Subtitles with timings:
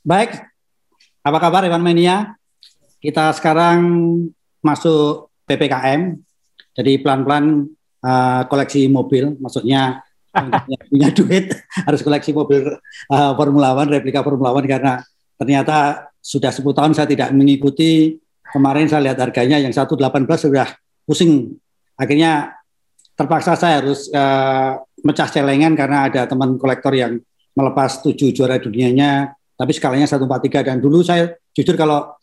[0.00, 0.32] Baik,
[1.20, 2.32] apa kabar Iwan Mania?
[3.04, 3.84] Kita sekarang
[4.64, 6.16] masuk PPKM,
[6.72, 7.68] jadi pelan-pelan
[8.00, 10.00] uh, koleksi mobil, maksudnya
[10.88, 11.52] punya duit
[11.86, 12.80] harus koleksi mobil
[13.12, 15.04] uh, Formula One, replika Formula One karena
[15.36, 18.16] ternyata sudah 10 tahun saya tidak mengikuti.
[18.56, 20.00] Kemarin saya lihat harganya yang 118
[20.40, 21.60] sudah pusing.
[22.00, 22.56] Akhirnya
[23.12, 27.20] terpaksa saya harus uh, mecah celengan karena ada teman kolektor yang
[27.52, 32.16] melepas tujuh juara dunianya, tapi skalanya 143 dan dulu saya jujur kalau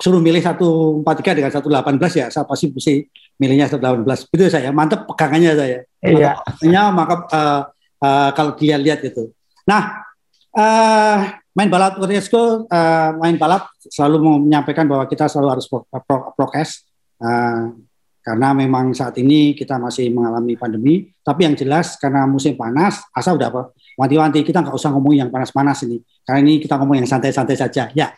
[0.00, 1.04] suruh milih 143
[1.36, 3.04] dengan 118 ya saya pasti mesti
[3.36, 4.32] milihnya 118.
[4.32, 5.78] Itu saya mantep pegangannya saya.
[6.00, 6.40] Iya.
[6.40, 7.62] Makanya maka uh,
[8.00, 9.36] uh, kalau dilihat-lihat gitu.
[9.68, 10.08] Nah,
[10.56, 16.32] uh, main balap Riesco, uh, main balap selalu menyampaikan bahwa kita selalu harus pro, pro,
[16.32, 16.88] prokes
[17.20, 17.76] uh,
[18.20, 21.08] karena memang saat ini kita masih mengalami pandemi.
[21.24, 23.62] Tapi yang jelas karena musim panas, asal udah apa?
[23.96, 27.88] Wanti-wanti kita nggak usah ngomong yang panas-panas ini, karena ini kita ngomong yang santai-santai saja.
[27.96, 28.12] Ya,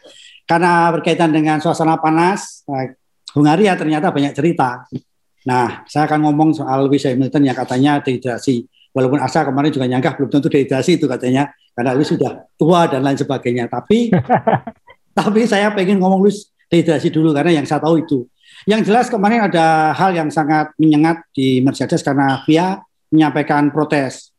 [0.46, 2.66] karena berkaitan dengan suasana panas,
[3.32, 4.84] Hungaria ternyata banyak cerita.
[5.42, 8.66] Nah, saya akan ngomong soal Lewis Hamilton yang katanya dehidrasi.
[8.92, 13.02] Walaupun Asa kemarin juga nyangka belum tentu dehidrasi itu katanya, karena Lewis sudah tua dan
[13.02, 13.66] lain sebagainya.
[13.66, 14.12] Tapi
[15.18, 18.28] tapi saya pengen ngomong Lewis dehidrasi dulu karena yang saya tahu itu.
[18.62, 22.78] Yang jelas kemarin ada hal yang sangat menyengat di Mercedes karena VIA
[23.10, 24.30] menyampaikan protes.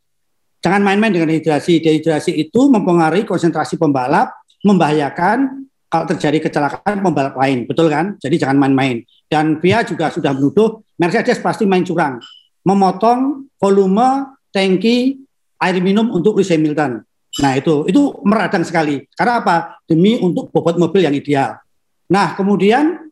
[0.64, 1.84] Jangan main-main dengan dehidrasi.
[1.84, 4.32] Dehidrasi itu mempengaruhi konsentrasi pembalap,
[4.64, 8.16] membahayakan kalau terjadi kecelakaan pembalap lain, betul kan?
[8.18, 9.04] Jadi jangan main-main.
[9.28, 12.18] Dan VIA juga sudah menuduh Mercedes pasti main curang,
[12.64, 15.20] memotong volume tangki
[15.60, 17.04] air minum untuk Lewis Hamilton.
[17.44, 19.04] Nah itu itu meradang sekali.
[19.14, 19.84] Karena apa?
[19.84, 21.60] Demi untuk bobot mobil yang ideal.
[22.08, 23.03] Nah kemudian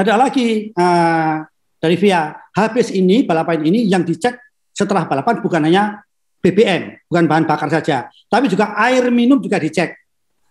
[0.00, 1.44] ada lagi uh,
[1.76, 4.40] dari VIA, habis ini balapan ini yang dicek
[4.72, 6.00] setelah balapan bukan hanya
[6.40, 9.92] BBM, bukan bahan bakar saja, tapi juga air minum juga dicek.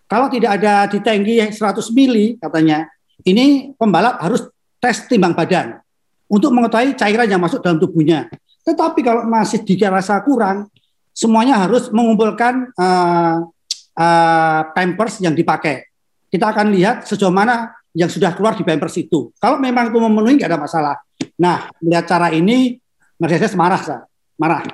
[0.06, 1.58] Kalau tidak ada di tangki 100
[1.94, 2.86] mili katanya,
[3.26, 4.46] ini pembalap harus
[4.78, 5.82] tes timbang badan
[6.30, 8.30] untuk mengetahui cairan yang masuk dalam tubuhnya.
[8.62, 10.70] Tetapi kalau masih dirasa kurang,
[11.10, 13.50] semuanya harus mengumpulkan uh,
[13.98, 15.90] uh, pampers yang dipakai.
[16.30, 19.34] Kita akan lihat sejauh mana yang sudah keluar di pampers itu.
[19.38, 20.96] Kalau memang itu memenuhi nggak ada masalah.
[21.40, 22.78] Nah, melihat cara ini,
[23.20, 24.00] Mercedes marah, sah.
[24.40, 24.64] marah,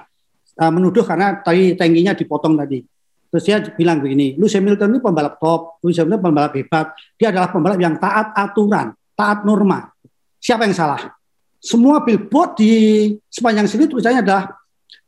[0.62, 2.86] uh, menuduh karena tadi tankinya dipotong tadi.
[3.26, 7.50] Terus dia bilang begini, Lewis Hamilton ini pembalap top, Lewis Hamilton pembalap hebat, dia adalah
[7.50, 9.90] pembalap yang taat aturan, taat norma.
[10.38, 11.16] Siapa yang salah?
[11.66, 12.72] semua billboard di
[13.26, 14.54] sepanjang sini tulisannya adalah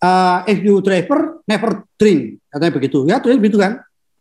[0.03, 3.79] uh, if you driver never drink katanya begitu ya tulis begitu kan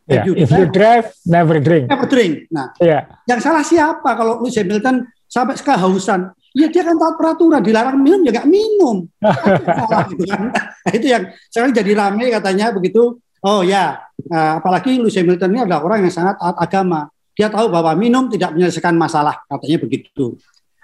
[0.07, 0.23] yeah.
[0.23, 3.05] if, you, if drive, you drive never drink never drink nah yeah.
[3.27, 8.23] yang salah siapa kalau Lewis Hamilton sampai kehausan ya dia kan taat peraturan dilarang minum
[8.23, 9.05] ya nggak minum
[9.83, 10.49] salah, gitu kan?
[10.55, 14.01] nah, itu yang sekarang jadi rame katanya begitu oh ya
[14.31, 18.25] uh, apalagi Lewis Hamilton ini adalah orang yang sangat taat agama dia tahu bahwa minum
[18.31, 20.39] tidak menyelesaikan masalah katanya begitu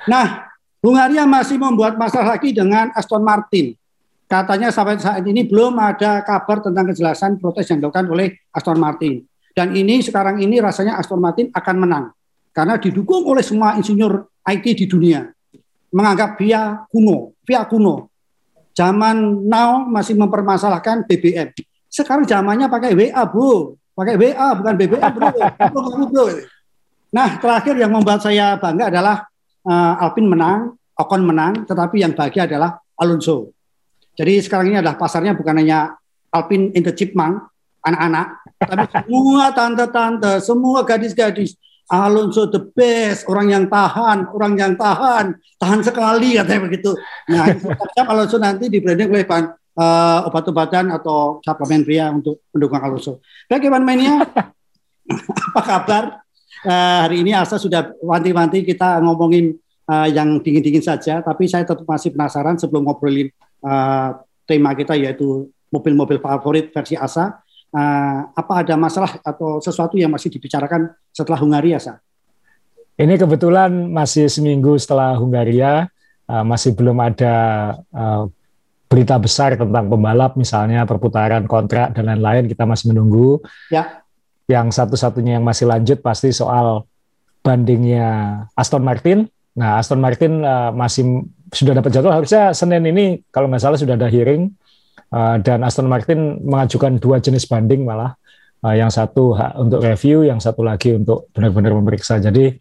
[0.06, 0.54] nah
[0.84, 3.72] Hungaria masih membuat masalah lagi dengan Aston Martin.
[4.34, 9.22] Katanya sampai saat ini belum ada kabar tentang kejelasan protes yang dilakukan oleh Aston Martin.
[9.54, 12.06] Dan ini sekarang ini rasanya Aston Martin akan menang.
[12.50, 15.30] Karena didukung oleh semua insinyur IT di dunia.
[15.94, 18.10] Menganggap via kuno, via kuno.
[18.74, 21.54] Zaman now masih mempermasalahkan BBM.
[21.86, 23.78] Sekarang zamannya pakai WA, Bro.
[23.94, 25.30] Pakai WA bukan BBM, Bro.
[25.78, 26.26] bro, bro.
[27.14, 29.30] Nah, terakhir yang membuat saya bangga adalah
[29.62, 33.54] uh, Alpine menang, Ocon menang, tetapi yang bahagia adalah Alonso.
[34.14, 35.98] Jadi sekarang ini adalah pasarnya bukan hanya
[36.34, 37.50] Alpine in the Chipmunk,
[37.86, 41.58] anak-anak, tapi semua tante-tante, semua gadis-gadis.
[41.92, 46.96] Alonso the best, orang yang tahan, orang yang tahan, tahan sekali katanya begitu.
[47.30, 47.54] Nah,
[48.08, 53.22] Alonso nanti di branding oleh uh, obat-obatan atau suplemen pria untuk mendukung Alonso.
[53.46, 54.26] Bagaimana mainnya?
[55.54, 56.24] Apa kabar?
[56.66, 59.56] uh, hari ini Asa sudah wanti-wanti kita ngomongin
[59.88, 63.30] uh, yang dingin-dingin saja, tapi saya tetap masih penasaran sebelum ngobrolin
[63.64, 67.42] uh, tema kita yaitu mobil-mobil favorit versi Asa.
[67.74, 71.98] Uh, apa ada masalah atau sesuatu yang masih dibicarakan setelah Hungaria, Sa?
[72.94, 75.90] Ini kebetulan masih seminggu setelah Hungaria,
[76.30, 77.36] uh, masih belum ada
[77.90, 78.30] uh,
[78.86, 82.46] berita besar tentang pembalap, misalnya perputaran kontrak dan lain-lain.
[82.46, 83.42] Kita masih menunggu.
[83.74, 84.04] Ya
[84.48, 86.84] yang satu-satunya yang masih lanjut pasti soal
[87.44, 89.28] bandingnya Aston Martin.
[89.54, 91.24] Nah, Aston Martin uh, masih
[91.54, 94.52] sudah dapat jadwal harusnya Senin ini kalau nggak salah sudah ada hearing
[95.14, 98.18] uh, dan Aston Martin mengajukan dua jenis banding malah
[98.64, 102.18] uh, yang satu untuk review, yang satu lagi untuk benar-benar memeriksa.
[102.18, 102.56] Jadi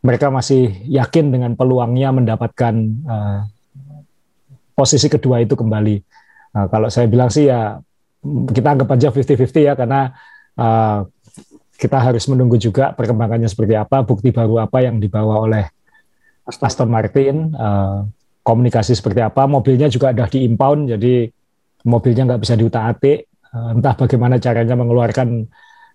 [0.00, 2.74] mereka masih yakin dengan peluangnya mendapatkan
[3.04, 3.40] uh,
[4.72, 5.96] posisi kedua itu kembali.
[6.54, 7.78] Nah, kalau saya bilang sih ya
[8.24, 10.14] kita anggap aja 50-50 ya karena
[10.56, 11.04] uh,
[11.74, 15.73] kita harus menunggu juga perkembangannya seperti apa, bukti baru apa yang dibawa oleh
[16.44, 18.04] Aston, Aston Martin, uh,
[18.44, 21.28] komunikasi seperti apa, mobilnya juga ada di impound, jadi
[21.88, 25.48] mobilnya nggak bisa diutak-atik, uh, entah bagaimana caranya mengeluarkan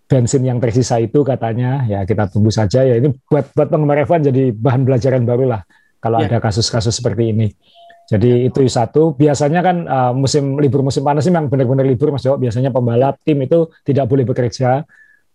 [0.10, 4.34] bensin yang tersisa itu katanya, ya kita tunggu saja ya ini buat buat penggemar F1
[4.34, 5.62] jadi bahan belajaran baru lah
[6.02, 6.26] kalau ya.
[6.26, 7.48] ada kasus-kasus seperti ini.
[8.10, 9.14] Jadi itu satu.
[9.14, 12.42] Biasanya kan uh, musim libur musim panas ini memang benar-benar libur Mas Jo.
[12.42, 14.82] Biasanya pembalap tim itu tidak boleh bekerja.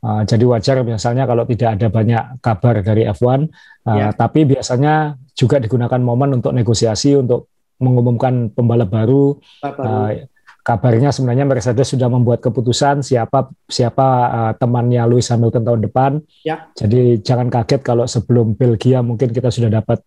[0.05, 3.49] Uh, jadi wajar misalnya kalau tidak ada banyak kabar dari F1.
[3.89, 4.07] Uh, ya.
[4.13, 7.49] Tapi biasanya juga digunakan momen untuk negosiasi untuk
[7.81, 9.41] mengumumkan pembalap baru.
[9.65, 10.29] Uh,
[10.61, 16.13] kabarnya sebenarnya Mercedes sudah membuat keputusan siapa siapa uh, temannya Lewis Hamilton tahun depan.
[16.45, 16.69] Ya.
[16.77, 20.05] Jadi jangan kaget kalau sebelum Belgia mungkin kita sudah dapat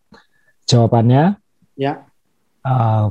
[0.69, 1.41] jawabannya.
[1.73, 2.05] Ya
[2.67, 3.05] uh,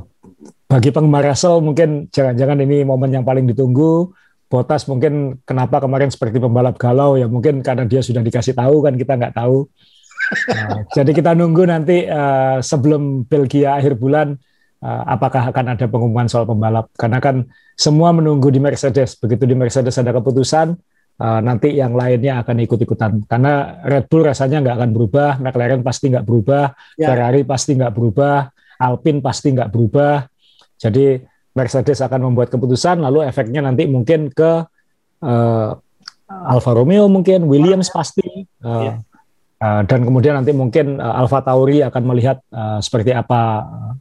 [0.67, 4.11] bagi penggemar Russell mungkin jangan-jangan ini momen yang paling ditunggu.
[4.47, 8.95] Botas mungkin kenapa kemarin seperti pembalap galau ya mungkin karena dia sudah dikasih tahu kan
[8.95, 9.67] kita nggak tahu.
[10.27, 14.35] Uh, jadi kita nunggu nanti uh, sebelum Belgia akhir bulan
[14.83, 17.47] uh, apakah akan ada pengumuman soal pembalap karena kan
[17.79, 20.75] semua menunggu di Mercedes begitu di Mercedes ada keputusan
[21.21, 26.11] uh, nanti yang lainnya akan ikut-ikutan karena Red Bull rasanya nggak akan berubah McLaren pasti
[26.11, 27.07] nggak berubah ya.
[27.07, 30.29] Ferrari pasti nggak berubah Alpine pasti nggak berubah.
[30.77, 31.17] Jadi
[31.57, 34.61] Mercedes akan membuat keputusan, lalu efeknya nanti mungkin ke
[35.25, 35.69] uh,
[36.27, 38.97] Alfa Romeo mungkin, Williams pasti, uh, yeah.
[39.57, 43.91] uh, dan kemudian nanti mungkin uh, Alfa Tauri akan melihat uh, seperti apa uh,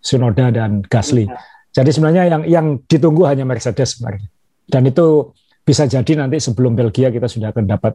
[0.00, 1.28] Sunoda dan Gasly.
[1.28, 1.36] Yeah.
[1.76, 4.24] Jadi sebenarnya yang yang ditunggu hanya Mercedes sebenarnya.
[4.64, 7.92] Dan itu bisa jadi nanti sebelum Belgia kita sudah akan dapat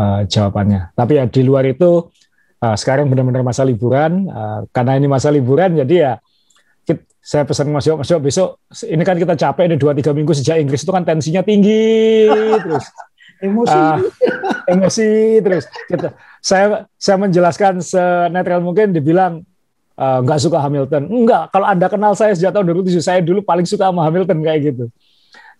[0.00, 0.90] uh, jawabannya.
[0.98, 2.10] Tapi ya di luar itu
[2.58, 6.12] uh, sekarang benar-benar masa liburan uh, karena ini masa liburan jadi ya
[7.22, 10.34] saya pesan Mas Yo, Mas Yo besok ini kan kita capek ini dua tiga minggu
[10.34, 12.26] sejak Inggris itu kan tensinya tinggi
[12.66, 12.84] terus
[13.38, 13.98] emosi uh,
[14.66, 19.46] emosi terus kita saya saya menjelaskan senetral mungkin dibilang
[19.94, 23.70] nggak uh, suka Hamilton enggak kalau anda kenal saya sejak tahun 2007 saya dulu paling
[23.70, 24.84] suka sama Hamilton kayak gitu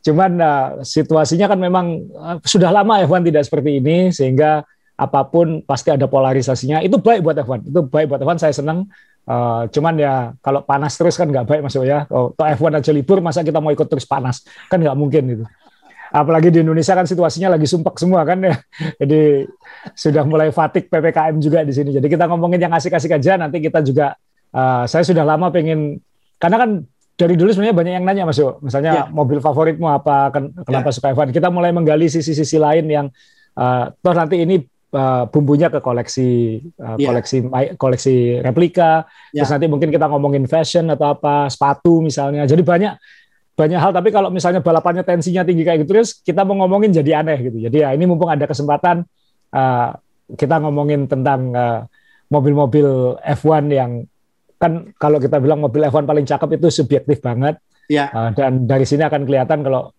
[0.03, 4.67] cuman uh, situasinya kan memang uh, sudah lama F1 tidak seperti ini sehingga
[5.03, 6.79] apa pun pasti ada polarisasinya.
[6.85, 7.67] Itu baik buat F1.
[7.67, 8.39] Itu baik buat F1.
[8.39, 8.87] Saya senang.
[9.23, 12.05] Uh, cuman ya kalau panas terus kan nggak baik Mas ya.
[12.11, 14.43] Kalau F1 aja libur, masa kita mau ikut terus panas?
[14.67, 15.45] Kan nggak mungkin itu.
[16.13, 18.59] Apalagi di Indonesia kan situasinya lagi sumpek semua kan ya.
[19.01, 19.49] Jadi
[19.97, 21.95] sudah mulai fatik PPKM juga di sini.
[21.97, 23.41] Jadi kita ngomongin yang asik-asik aja.
[23.41, 24.13] Nanti kita juga,
[24.53, 26.03] uh, saya sudah lama pengen,
[26.37, 26.71] karena kan
[27.17, 28.61] dari dulu sebenarnya banyak yang nanya Mas Yo.
[28.61, 29.05] Misalnya ya.
[29.09, 30.35] mobil favoritmu apa,
[30.69, 30.95] kenapa ya.
[30.99, 31.33] suka F1.
[31.33, 33.07] Kita mulai menggali sisi-sisi lain yang
[33.57, 34.61] uh, toh nanti ini
[34.93, 37.09] uh, bumbunya ke koleksi uh, yeah.
[37.11, 37.37] koleksi
[37.81, 39.09] koleksi replika.
[39.33, 39.43] Yeah.
[39.43, 42.45] Terus nanti mungkin kita ngomongin fashion atau apa, sepatu misalnya.
[42.45, 42.95] Jadi banyak
[43.53, 47.21] banyak hal tapi kalau misalnya balapannya tensinya tinggi kayak gitu terus kita mau ngomongin jadi
[47.21, 47.59] aneh gitu.
[47.69, 49.05] Jadi ya ini mumpung ada kesempatan
[49.53, 49.89] uh,
[50.33, 51.53] kita ngomongin tentang
[52.33, 54.09] mobil-mobil uh, F1 yang
[54.57, 57.61] kan kalau kita bilang mobil F1 paling cakep itu subjektif banget.
[57.93, 58.09] Yeah.
[58.15, 59.93] Uh, dan dari sini akan kelihatan kalau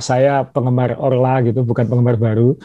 [0.00, 2.56] saya penggemar Orla gitu, bukan penggemar baru.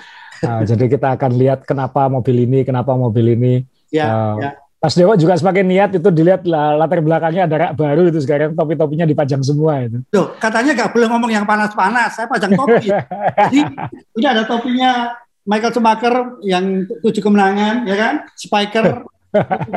[0.42, 3.54] Nah, jadi kita akan lihat kenapa mobil ini, kenapa mobil ini.
[3.94, 4.52] Ya, uh, ya.
[4.82, 9.06] Mas Dewa juga semakin niat itu dilihat latar belakangnya ada rak baru itu sekarang topi-topinya
[9.06, 10.02] dipajang semua itu.
[10.10, 12.90] Tuh, katanya nggak boleh ngomong yang panas-panas, saya pajang topi.
[12.90, 13.60] Jadi
[14.18, 15.14] ini ada topinya
[15.46, 18.14] Michael Schumacher yang tujuh kemenangan, ya kan?
[18.34, 19.06] Spiker.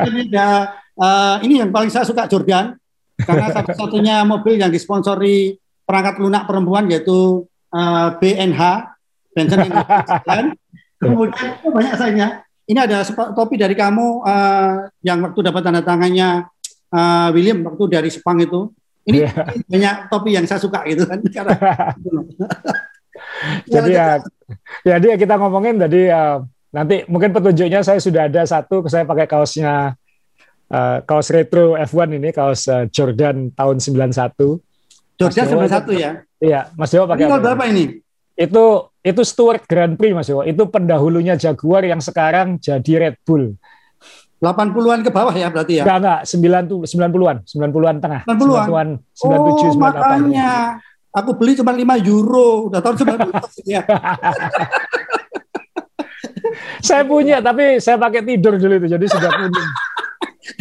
[0.09, 2.73] ini ada uh, ini yang paling saya suka Jordan
[3.21, 5.55] karena satu-satunya mobil yang disponsori
[5.85, 8.61] perangkat lunak perempuan yaitu uh, eh, BNH
[9.35, 9.67] Benson
[10.23, 10.55] kan?
[11.01, 12.27] Kemudian oh, banyak sayangnya.
[12.65, 16.49] Ini ada topi dari kamu uh, yang waktu dapat tanda tangannya
[16.89, 18.71] uh, William waktu dari Sepang itu.
[19.05, 19.53] Ini yeah.
[19.71, 21.21] banyak topi yang saya suka gitu kan.
[23.69, 24.07] jadi ya,
[24.81, 26.41] ya dia kita ngomongin tadi uh,
[26.73, 29.93] nanti mungkin petunjuknya saya sudah ada satu saya pakai kaosnya
[30.73, 35.21] uh, kaos retro F1 ini kaos uh, Jordan tahun 91.
[35.21, 36.11] Jordan 91 ya?
[36.41, 37.29] Iya, Mas Dewa pakai.
[37.29, 37.85] Ini berapa ini?
[38.35, 40.41] Itu itu Stewart Grand Prix Mas Dewa.
[40.49, 43.53] Itu pendahulunya Jaguar yang sekarang jadi Red Bull.
[44.41, 45.83] 80-an ke bawah ya berarti ya?
[45.85, 46.83] Enggak, enggak.
[46.89, 47.37] 90-an.
[47.45, 48.21] 90-an tengah.
[48.25, 48.87] 90-an?
[49.13, 49.79] 97, oh, 98.
[49.79, 50.51] makanya.
[51.15, 52.67] Aku beli cuma 5 euro.
[52.73, 53.31] Udah tahun 90
[53.77, 53.81] ya.
[56.83, 58.87] saya punya, tapi saya pakai tidur dulu itu.
[58.89, 59.63] Jadi sudah punya.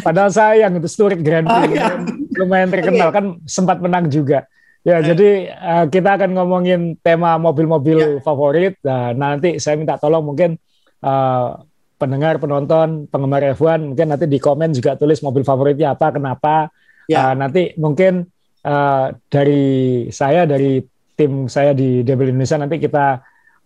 [0.05, 1.81] Padahal sayang itu Stewart Grand Prix.
[1.81, 1.97] Ah, ya.
[2.39, 3.09] Lumayan terkenal.
[3.09, 3.17] Okay.
[3.19, 4.45] Kan sempat menang juga.
[4.85, 5.03] Ya, eh.
[5.03, 8.09] jadi uh, kita akan ngomongin tema mobil-mobil ya.
[8.21, 8.77] favorit.
[8.85, 10.61] Nah, nanti saya minta tolong mungkin
[11.01, 11.65] uh,
[11.97, 16.69] pendengar, penonton, penggemar F1 mungkin nanti di komen juga tulis mobil favoritnya apa, kenapa.
[17.09, 17.33] Ya.
[17.33, 18.29] Uh, nanti mungkin
[18.61, 20.85] uh, dari saya, dari
[21.17, 23.25] tim saya di Devil Indonesia nanti kita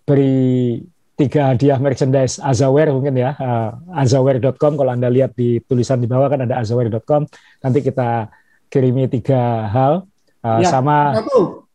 [0.09, 0.79] beri
[1.19, 6.31] tiga hadiah merchandise Azaware mungkin ya uh, azaware.com kalau anda lihat di tulisan di bawah
[6.31, 7.27] kan ada azaware.com
[7.61, 8.31] nanti kita
[8.71, 10.08] kirimi tiga hal
[10.45, 11.67] uh, ya, sama satu.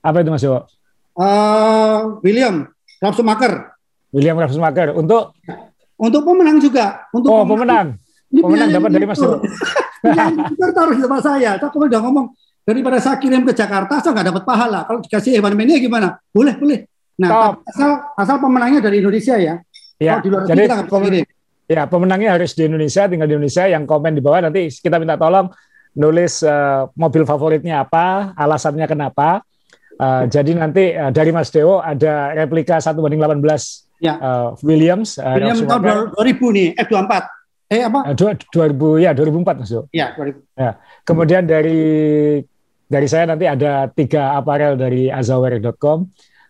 [0.00, 0.64] apa itu Mas Yo?
[1.16, 2.68] Uh, William
[3.00, 3.72] Rapsumaker.
[4.12, 5.36] William Rapsumaker untuk
[5.96, 7.96] untuk pemenang juga untuk oh pemenang
[8.28, 9.40] pemenang, pemenang dapat dari Mas Yo.
[10.76, 11.56] taruh sama saya.
[11.58, 12.26] Saya udah ngomong
[12.66, 14.80] daripada saya kirim ke Jakarta saya nggak dapat pahala.
[14.84, 16.18] Kalau dikasih Evan Mania gimana?
[16.30, 16.84] Boleh boleh.
[17.16, 19.56] Nah, asal asal pemenangnya dari Indonesia ya.
[19.96, 21.24] Ya, di luar jadi kita pemen
[21.64, 23.64] ya pemenangnya harus di Indonesia, tinggal di Indonesia.
[23.64, 25.48] Yang komen di bawah nanti kita minta tolong
[25.96, 29.40] nulis uh, mobil favoritnya apa, alasannya kenapa.
[29.96, 33.40] Uh, jadi nanti uh, dari Mas Dewo ada replika satu banding 18
[34.04, 34.14] ya.
[34.20, 35.16] uh, Williams.
[35.16, 37.12] Uh, Williams tahun 2000 nih, F24.
[37.66, 38.12] Eh apa?
[38.12, 39.84] Uh, 2000 ya 2004 Mas Dewo.
[39.90, 40.36] Ya, 2000.
[40.60, 40.70] Ya.
[41.02, 41.82] Kemudian dari
[42.86, 46.06] dari saya nanti ada tiga aparel dari azaware.com.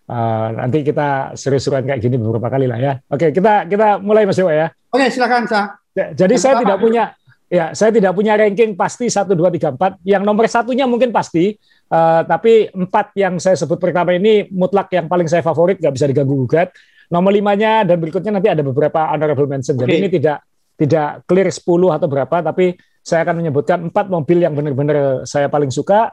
[0.06, 2.92] Uh, nanti kita seru-seruan kayak gini beberapa kali lah ya.
[3.10, 4.68] Oke, kita kita mulai Mas Dewa ya.
[4.90, 5.78] Oke, silakan Sa.
[5.96, 10.02] Jadi Yang saya tidak punya ya, saya tidak punya ranking pasti 1 2 3 4.
[10.02, 11.54] Yang nomor satunya mungkin pasti,
[11.90, 16.06] uh, tapi empat yang saya sebut pertama ini mutlak yang paling saya favorit, nggak bisa
[16.10, 16.74] diganggu gugat.
[17.06, 19.78] Nomor limanya dan berikutnya nanti ada beberapa honorable mention.
[19.78, 20.42] Jadi ini tidak
[20.76, 21.62] tidak clear 10
[21.96, 22.76] atau berapa, tapi
[23.06, 26.10] saya akan menyebutkan empat mobil yang benar-benar saya paling suka.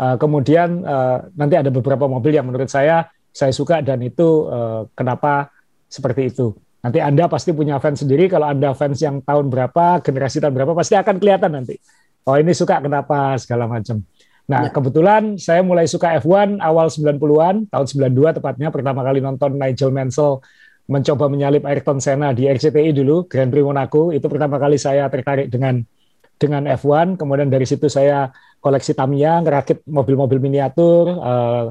[0.00, 4.88] Uh, kemudian uh, nanti ada beberapa mobil yang menurut saya saya suka dan itu uh,
[4.96, 5.52] kenapa
[5.92, 6.56] seperti itu.
[6.80, 8.28] Nanti Anda pasti punya fans sendiri.
[8.32, 11.76] Kalau Anda fans yang tahun berapa, generasi tahun berapa, pasti akan kelihatan nanti.
[12.24, 14.00] Oh ini suka kenapa segala macam.
[14.50, 14.70] Nah ya.
[14.72, 20.42] kebetulan saya mulai suka F1 awal 90-an, tahun 92 tepatnya, pertama kali nonton Nigel Mansell
[20.90, 24.10] mencoba menyalip Ayrton Senna di RCTI dulu, Grand Prix Monaco.
[24.10, 25.78] Itu pertama kali saya tertarik dengan
[26.34, 27.14] dengan F1.
[27.14, 31.64] Kemudian dari situ saya koleksi Tamiya, ngerakit mobil-mobil miniatur, uh,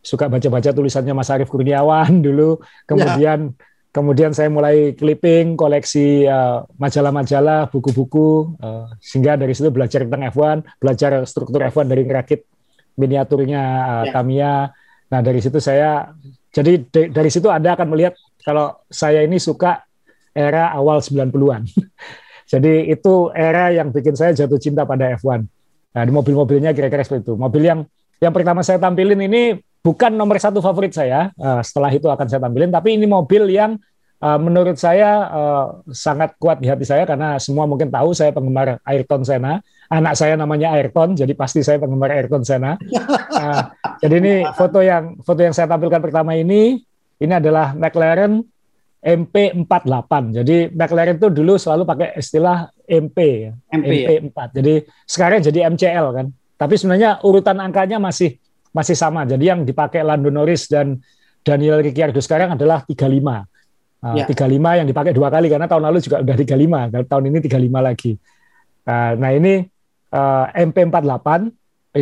[0.00, 2.56] suka baca-baca tulisannya Mas Arief Kurniawan dulu.
[2.88, 3.73] Kemudian ya.
[3.94, 10.82] Kemudian saya mulai clipping, koleksi eh, majalah-majalah, buku-buku uh, sehingga dari situ belajar tentang F1,
[10.82, 12.42] belajar struktur F1 dari ngerakit
[12.98, 14.12] miniaturnya uh, ya.
[14.12, 14.54] Tamiya.
[15.14, 16.10] Nah, dari situ saya
[16.50, 19.86] jadi dari situ Anda akan melihat kalau saya ini suka
[20.34, 21.62] era awal 90-an.
[22.52, 25.46] jadi itu era yang bikin saya jatuh cinta pada F1.
[25.94, 27.34] Nah, di mobil-mobilnya kira-kira seperti itu.
[27.38, 27.86] Mobil yang
[28.18, 31.28] yang pertama saya tampilin ini bukan nomor satu favorit saya.
[31.36, 32.72] Uh, setelah itu akan saya tampilin.
[32.72, 33.76] Tapi ini mobil yang
[34.24, 38.80] uh, menurut saya uh, sangat kuat di hati saya karena semua mungkin tahu saya penggemar
[38.88, 39.60] Ayrton Senna.
[39.92, 42.80] Anak saya namanya Ayrton, jadi pasti saya penggemar Ayrton Senna.
[42.80, 43.62] Uh,
[44.02, 46.80] jadi ini foto yang foto yang saya tampilkan pertama ini
[47.20, 48.40] ini adalah McLaren
[49.04, 50.12] MP48.
[50.32, 53.92] Jadi McLaren itu dulu selalu pakai istilah MP, MP
[54.24, 54.32] MP4.
[54.32, 54.44] Ya?
[54.56, 54.74] Jadi
[55.04, 56.26] sekarang jadi MCL kan.
[56.56, 58.40] Tapi sebenarnya urutan angkanya masih
[58.74, 59.22] masih sama.
[59.22, 60.98] Jadi yang dipakai Lando Norris dan
[61.46, 62.98] Daniel Ricciardo sekarang adalah 35.
[64.04, 64.24] Uh, ya.
[64.26, 67.88] 35 yang dipakai dua kali karena tahun lalu juga udah 35, dan tahun ini 35
[67.88, 68.12] lagi.
[68.84, 69.64] Uh, nah ini
[70.12, 71.48] uh, MP48,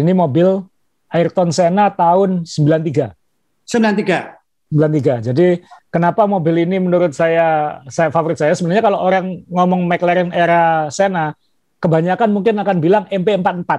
[0.00, 0.66] ini mobil
[1.12, 3.12] Ayrton Senna tahun 93.
[3.68, 4.42] 93.
[4.72, 5.28] 93.
[5.30, 5.60] Jadi
[5.92, 11.36] kenapa mobil ini menurut saya saya favorit saya sebenarnya kalau orang ngomong McLaren era Senna
[11.76, 13.70] kebanyakan mungkin akan bilang MP44.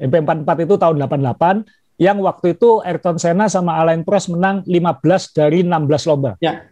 [0.00, 5.60] MP44 itu tahun 88 yang waktu itu Ayrton Senna sama Alain Prost menang 15 dari
[5.60, 6.32] 16 lomba.
[6.40, 6.64] Ya.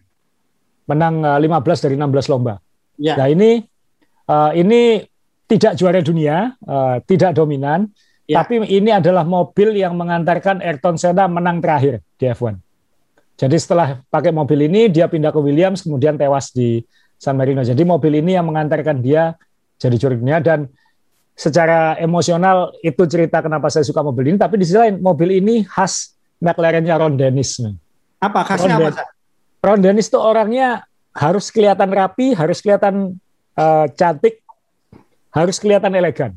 [0.89, 2.57] Menang 15 eh, dari 16 lomba.
[2.97, 3.21] Ya.
[3.21, 3.61] Nah ini
[4.25, 5.05] uh, ini
[5.45, 7.93] tidak juara dunia, uh, tidak dominan,
[8.25, 8.41] ya.
[8.41, 12.57] tapi ini adalah mobil yang mengantarkan Ayrton Senna menang terakhir di F1.
[13.39, 16.81] Jadi setelah pakai mobil ini dia pindah ke Williams kemudian tewas di
[17.21, 17.61] San Marino.
[17.61, 19.37] Jadi mobil ini yang mengantarkan dia
[19.77, 20.73] jadi juara dunia dan
[21.39, 25.63] secara emosional itu cerita kenapa saya suka mobil ini, tapi di sisi lain mobil ini
[25.63, 27.63] khas McLaren-nya Ron Dennis.
[28.19, 29.07] Apa khasnya Ron apa?
[29.63, 30.83] Ron Dennis itu orangnya
[31.15, 33.15] harus kelihatan rapi, harus kelihatan
[33.55, 34.43] uh, cantik,
[35.31, 36.35] harus kelihatan elegan.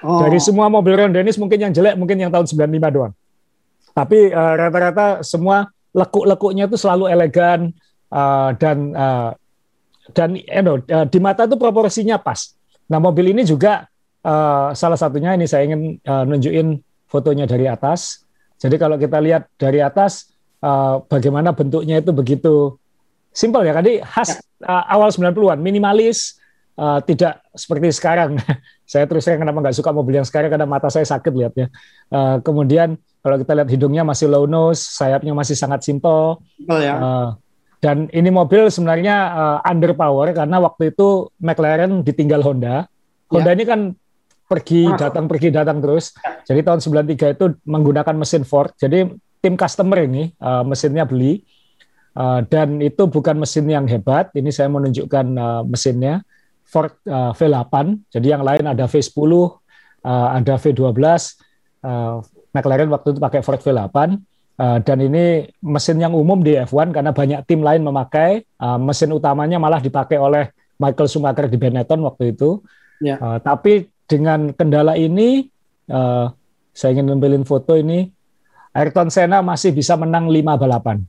[0.00, 0.24] Oh.
[0.24, 3.12] Dari semua mobil Ron Dennis mungkin yang jelek mungkin yang tahun 95 doang.
[3.92, 7.68] Tapi uh, rata-rata semua lekuk-lekuknya itu selalu elegan
[8.08, 9.36] uh, dan uh,
[10.16, 12.56] dan you know, uh, di mata itu proporsinya pas.
[12.88, 13.91] Nah mobil ini juga
[14.26, 18.24] uh, salah satunya ini saya ingin uh, nunjukin fotonya dari atas.
[18.56, 22.78] Jadi kalau kita lihat dari atas uh, bagaimana bentuknya itu begitu
[23.34, 23.74] simpel ya.
[23.74, 26.38] Tadi khas uh, awal 90-an, minimalis,
[26.78, 28.38] uh, tidak seperti sekarang.
[28.92, 31.66] saya terus terang kenapa nggak suka mobil yang sekarang karena mata saya sakit lihatnya.
[32.12, 36.42] Uh, kemudian kalau kita lihat hidungnya masih low nose, sayapnya masih sangat simpel.
[36.68, 36.94] Oh, ya.
[36.98, 37.28] uh,
[37.82, 42.86] dan ini mobil sebenarnya uh, underpower karena waktu itu McLaren ditinggal Honda.
[43.32, 43.56] Honda ya.
[43.56, 43.80] ini kan
[44.52, 46.12] pergi datang pergi datang terus.
[46.44, 48.68] Jadi tahun 93 itu menggunakan mesin Ford.
[48.76, 49.08] Jadi
[49.40, 51.40] tim customer ini uh, mesinnya beli.
[52.12, 54.28] Uh, dan itu bukan mesin yang hebat.
[54.36, 56.20] Ini saya menunjukkan uh, mesinnya
[56.68, 57.72] Ford uh, V8.
[58.12, 59.48] Jadi yang lain ada V10, uh,
[60.36, 61.00] ada V12.
[61.80, 62.20] Uh,
[62.52, 64.20] McLaren waktu itu pakai Ford V8.
[64.60, 68.44] Uh, dan ini mesin yang umum di F1 karena banyak tim lain memakai.
[68.60, 72.60] Uh, mesin utamanya malah dipakai oleh Michael Schumacher di Benetton waktu itu.
[73.00, 73.16] Ya.
[73.20, 75.48] Uh, tapi dengan kendala ini,
[75.88, 76.30] uh,
[76.72, 78.08] saya ingin nampilin foto ini.
[78.72, 81.04] Ayrton Senna masih bisa menang lima balapan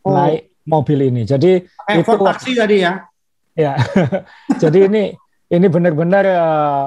[0.00, 0.16] oh.
[0.16, 1.28] naik mobil ini.
[1.28, 3.04] Jadi eh, itu taksi tadi ya.
[3.52, 3.76] Ya.
[4.62, 5.02] Jadi ini
[5.52, 6.84] ini benar-benar uh,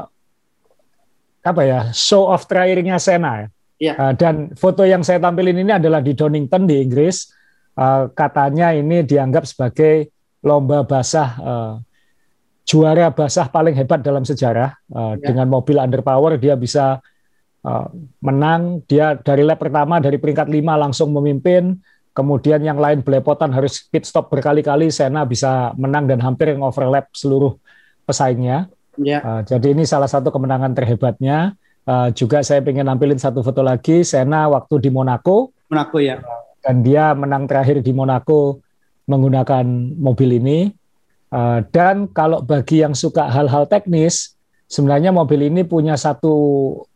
[1.46, 3.48] apa ya show of tryingnya Sena ya.
[3.78, 3.94] ya.
[4.02, 7.30] Uh, dan foto yang saya tampilin ini adalah di Donington di Inggris.
[7.80, 10.12] Uh, katanya ini dianggap sebagai
[10.44, 11.74] lomba basah uh,
[12.70, 14.78] juara basah paling hebat dalam sejarah.
[14.94, 15.34] Uh, ya.
[15.34, 17.02] Dengan mobil underpower dia bisa
[17.66, 17.88] uh,
[18.22, 18.86] menang.
[18.86, 21.82] Dia dari lap pertama dari peringkat lima langsung memimpin
[22.20, 27.56] kemudian yang lain belepotan harus pit stop berkali-kali, Sena bisa menang dan hampir overlap seluruh
[28.04, 28.68] pesaingnya.
[29.00, 29.24] Yeah.
[29.24, 31.56] Uh, jadi ini salah satu kemenangan terhebatnya.
[31.88, 35.56] Uh, juga saya ingin nampilin satu foto lagi, Sena waktu di Monaco.
[35.72, 36.20] Monaco ya.
[36.60, 38.60] Dan dia menang terakhir di Monaco
[39.08, 39.64] menggunakan
[39.96, 40.68] mobil ini.
[41.30, 44.34] Uh, dan kalau bagi yang suka hal-hal teknis,
[44.66, 46.36] sebenarnya mobil ini punya satu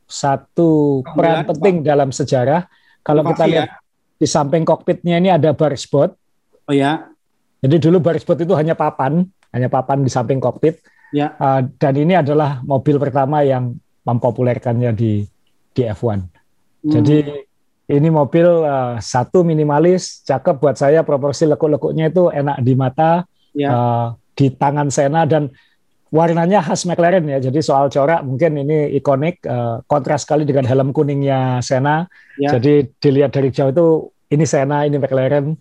[0.09, 2.65] satu peran penting dalam sejarah.
[3.05, 3.83] Kalau kita lihat ya
[4.23, 6.15] di samping kokpitnya ini ada bar spot.
[6.71, 7.11] Oh ya.
[7.59, 10.79] Jadi dulu bar spot itu hanya papan, hanya papan di samping kokpit.
[11.11, 11.35] Ya.
[11.35, 13.75] Uh, dan ini adalah mobil pertama yang
[14.07, 15.27] mempopulerkannya di
[15.75, 16.07] di F1.
[16.07, 16.23] Hmm.
[16.87, 17.43] Jadi
[17.91, 23.69] ini mobil uh, satu minimalis, cakep buat saya proporsi lekuk-lekuknya itu enak di mata, ya.
[23.69, 25.53] uh, di tangan Sena dan
[26.13, 27.41] warnanya khas McLaren ya.
[27.41, 32.05] Jadi soal corak mungkin ini ikonik, uh, kontras sekali dengan helm kuningnya Sena.
[32.37, 32.53] Ya.
[32.57, 33.87] Jadi dilihat dari jauh itu
[34.29, 35.57] ini Sena, ini McLaren,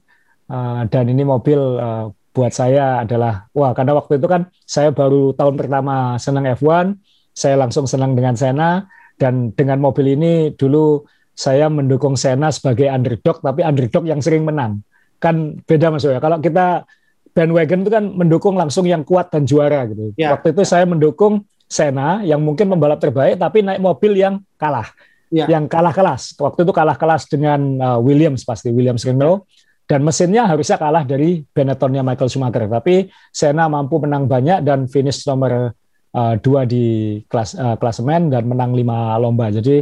[0.53, 5.37] uh, dan ini mobil uh, buat saya adalah wah karena waktu itu kan saya baru
[5.37, 6.97] tahun pertama senang F1,
[7.33, 8.89] saya langsung senang dengan Sena
[9.21, 14.85] dan dengan mobil ini dulu saya mendukung Sena sebagai underdog tapi underdog yang sering menang.
[15.21, 16.21] Kan beda Mas ya.
[16.21, 16.85] Kalau kita
[17.33, 20.13] bandwagon itu kan mendukung langsung yang kuat dan juara gitu.
[20.17, 20.37] Ya.
[20.37, 24.93] Waktu itu saya mendukung Sena yang mungkin membalap terbaik tapi naik mobil yang kalah.
[25.33, 25.49] Ya.
[25.49, 26.37] Yang kalah kelas.
[26.37, 29.49] Waktu itu kalah kelas dengan uh, Williams pasti Williams Renault
[29.89, 35.25] dan mesinnya harusnya kalah dari Benettonnya Michael Schumacher tapi Sena mampu menang banyak dan finish
[35.25, 35.73] nomor
[36.13, 39.49] uh, dua di kelas uh, klasemen dan menang lima lomba.
[39.49, 39.81] Jadi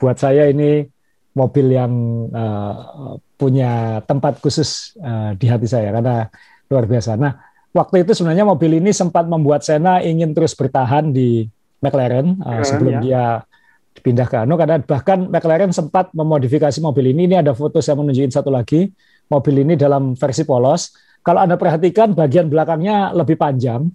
[0.00, 0.88] buat saya ini
[1.36, 1.92] mobil yang
[2.32, 6.32] uh, punya tempat khusus uh, di hati saya karena
[6.70, 7.14] luar biasa.
[7.18, 7.38] Nah,
[7.74, 11.46] waktu itu sebenarnya mobil ini sempat membuat Senna ingin terus bertahan di
[11.82, 13.02] McLaren uh, sebelum ya.
[13.02, 13.24] dia
[14.00, 17.28] pindah ke Anu karena bahkan McLaren sempat memodifikasi mobil ini.
[17.30, 18.90] Ini ada foto saya menunjukin satu lagi.
[19.26, 20.94] Mobil ini dalam versi polos.
[21.26, 23.90] Kalau Anda perhatikan bagian belakangnya lebih panjang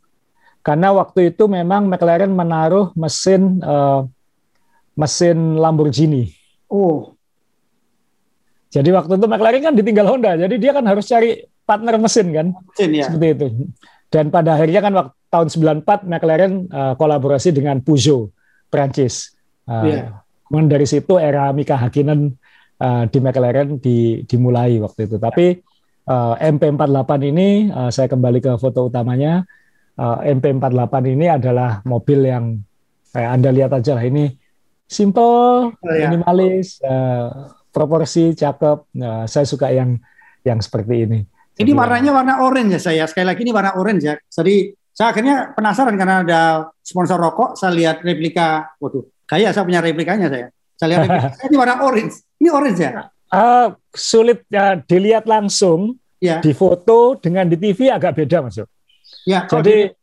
[0.62, 4.06] karena waktu itu memang McLaren menaruh mesin uh,
[4.94, 6.30] mesin Lamborghini.
[6.70, 7.18] Oh.
[8.72, 12.48] Jadi waktu itu McLaren kan ditinggal Honda, jadi dia kan harus cari partner mesin kan.
[12.76, 13.08] Mesin ya.
[13.08, 13.48] Seperti itu.
[14.12, 15.48] Dan pada akhirnya kan waktu tahun
[15.88, 18.36] 94 McLaren uh, kolaborasi dengan Peugeot
[18.68, 19.32] Prancis.
[19.64, 20.20] Uh, yeah.
[20.52, 22.36] Kemudian dari situ era Mika Hakkinen
[22.84, 25.16] uh, di McLaren di, dimulai waktu itu.
[25.16, 25.56] Tapi
[26.12, 29.48] uh, MP48 ini uh, saya kembali ke foto utamanya.
[29.96, 32.60] Uh, MP48 ini adalah mobil yang
[33.16, 34.36] kayak Anda lihat aja lah ini
[34.92, 36.12] simple, oh, ya.
[36.12, 38.92] minimalis, uh, proporsi cakep.
[39.00, 39.96] Uh, saya suka yang
[40.44, 41.20] yang seperti ini.
[41.62, 43.04] Ini warnanya warna orange ya saya.
[43.06, 44.16] Sekali lagi ini warna orange ya.
[44.18, 46.42] Jadi saya akhirnya penasaran karena ada
[46.82, 47.54] sponsor rokok.
[47.54, 48.74] Saya lihat replika.
[48.82, 50.48] Waduh, kayak saya punya replikanya saya.
[50.76, 52.14] Saya lihat replika, ini warna orange.
[52.42, 52.92] Ini orange ya?
[53.32, 56.02] Uh, sulit ya dilihat langsung.
[56.22, 56.38] Ya.
[56.38, 58.70] Di foto dengan di TV agak beda masuk.
[59.26, 59.94] Ya, jadi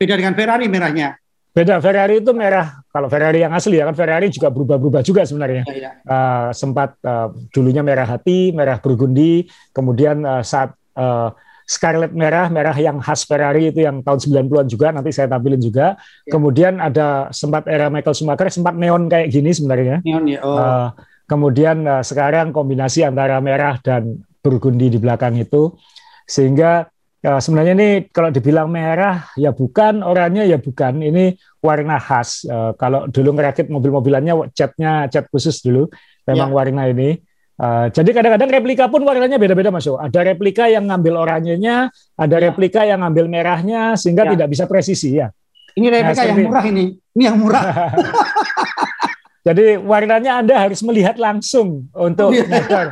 [0.00, 1.16] beda dengan Ferrari merahnya.
[1.56, 2.84] Beda Ferrari itu merah.
[2.92, 5.64] Kalau Ferrari yang asli ya kan Ferrari juga berubah-berubah juga sebenarnya.
[5.64, 5.90] Ya, ya.
[6.04, 11.30] Uh, sempat uh, dulunya merah hati, merah burgundi, kemudian uh, saat uh,
[11.66, 15.98] Scarlet merah, merah yang khas Ferrari itu yang tahun 90-an juga, nanti saya tampilin juga.
[16.22, 16.38] Ya.
[16.38, 19.98] Kemudian ada sempat era Michael Schumacher, sempat neon kayak gini sebenarnya.
[20.06, 20.38] Neon ya.
[20.46, 20.54] Oh.
[20.54, 20.88] Uh,
[21.26, 25.74] kemudian uh, sekarang kombinasi antara merah dan burgundi di belakang itu,
[26.22, 26.86] sehingga
[27.26, 32.46] uh, sebenarnya ini kalau dibilang merah ya bukan, oranye ya bukan, ini warna khas.
[32.46, 35.90] Uh, kalau dulu ngerakit mobil-mobilannya catnya cat khusus dulu,
[36.30, 36.54] memang ya.
[36.54, 37.25] warna ini.
[37.56, 42.52] Uh, jadi kadang-kadang replika pun warnanya beda-beda Mas Ada replika yang ngambil oranyenya, ada ya.
[42.52, 44.36] replika yang ngambil merahnya sehingga ya.
[44.36, 45.32] tidak bisa presisi ya.
[45.72, 46.84] Ini replika nah, yang murah ini.
[47.16, 47.64] Ini yang murah.
[49.46, 52.90] Jadi warnanya Anda harus melihat langsung untuk oh, iya.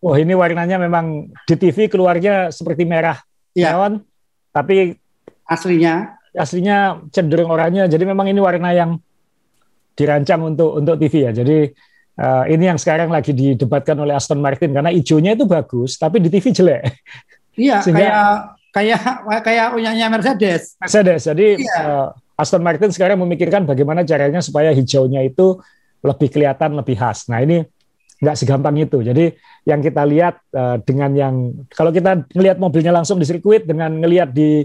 [0.00, 3.18] oh ini warnanya memang di TV keluarnya seperti merah
[3.52, 3.74] ya.
[3.74, 3.98] neon,
[4.54, 4.94] tapi
[5.50, 7.90] aslinya aslinya cenderung oranye.
[7.90, 8.96] Jadi memang ini warna yang
[9.98, 11.32] dirancang untuk untuk TV ya.
[11.34, 11.68] Jadi
[12.20, 16.28] uh, ini yang sekarang lagi didebatkan oleh Aston Martin karena hijaunya itu bagus, tapi di
[16.28, 17.00] TV jelek.
[17.56, 18.20] Iya, Sehingga, kayak
[18.70, 19.00] kayak
[19.42, 20.76] kayak punyanya Mercedes.
[20.76, 21.26] Mercedes.
[21.26, 21.80] Jadi iya.
[21.80, 25.58] uh, Aston Martin sekarang memikirkan bagaimana caranya supaya hijaunya itu
[26.00, 27.28] lebih kelihatan lebih khas.
[27.28, 27.64] Nah ini
[28.20, 29.00] nggak segampang itu.
[29.00, 29.32] Jadi
[29.64, 31.34] yang kita lihat uh, dengan yang
[31.72, 34.64] kalau kita ngelihat mobilnya langsung di sirkuit dengan ngelihat di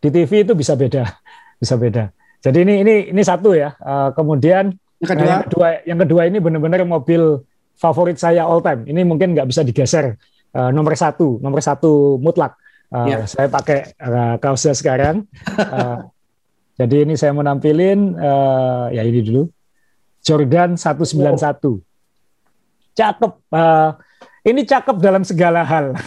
[0.00, 1.04] di TV itu bisa beda,
[1.62, 2.12] bisa beda.
[2.44, 3.72] Jadi ini ini ini satu ya.
[3.80, 7.44] Uh, kemudian yang kedua, yang kedua yang kedua ini benar-benar mobil
[7.76, 8.88] favorit saya all time.
[8.88, 10.16] Ini mungkin nggak bisa digeser.
[10.54, 12.56] Uh, nomor satu, nomor satu mutlak.
[12.88, 13.22] Uh, yeah.
[13.26, 15.26] Saya pakai uh, kaosnya sekarang.
[15.50, 16.06] Uh,
[16.80, 19.50] jadi ini saya mau nampilin uh, ya ini dulu.
[20.24, 21.20] Jordan 191.
[21.68, 21.78] Oh.
[22.96, 23.32] Cakep.
[23.52, 23.90] Uh,
[24.46, 25.98] ini cakep dalam segala hal.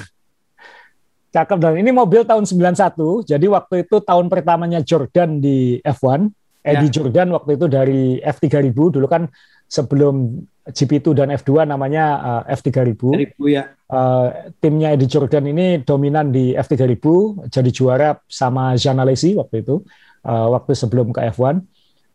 [1.36, 3.28] cakep dan ini mobil tahun 91.
[3.30, 6.34] Jadi waktu itu tahun pertamanya Jordan di F1.
[6.68, 6.94] Eddie ya.
[7.00, 9.32] Jordan waktu itu dari F3000 dulu kan
[9.72, 12.04] sebelum GP2 dan F2 namanya
[12.44, 13.00] uh, F3000.
[13.40, 13.64] 3000 ya.
[13.88, 17.06] Uh, timnya Eddie Jordan ini dominan di F3000
[17.48, 19.80] jadi juara sama Jean Alesi waktu itu
[20.28, 21.64] uh, waktu sebelum ke F1.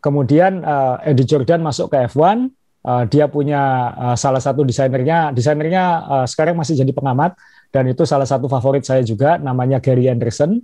[0.03, 2.51] Kemudian uh, Eddie Jordan masuk ke F1,
[2.83, 7.39] uh, dia punya uh, salah satu desainernya, desainernya uh, sekarang masih jadi pengamat
[7.71, 10.61] dan itu salah satu favorit saya juga, namanya Gary Anderson.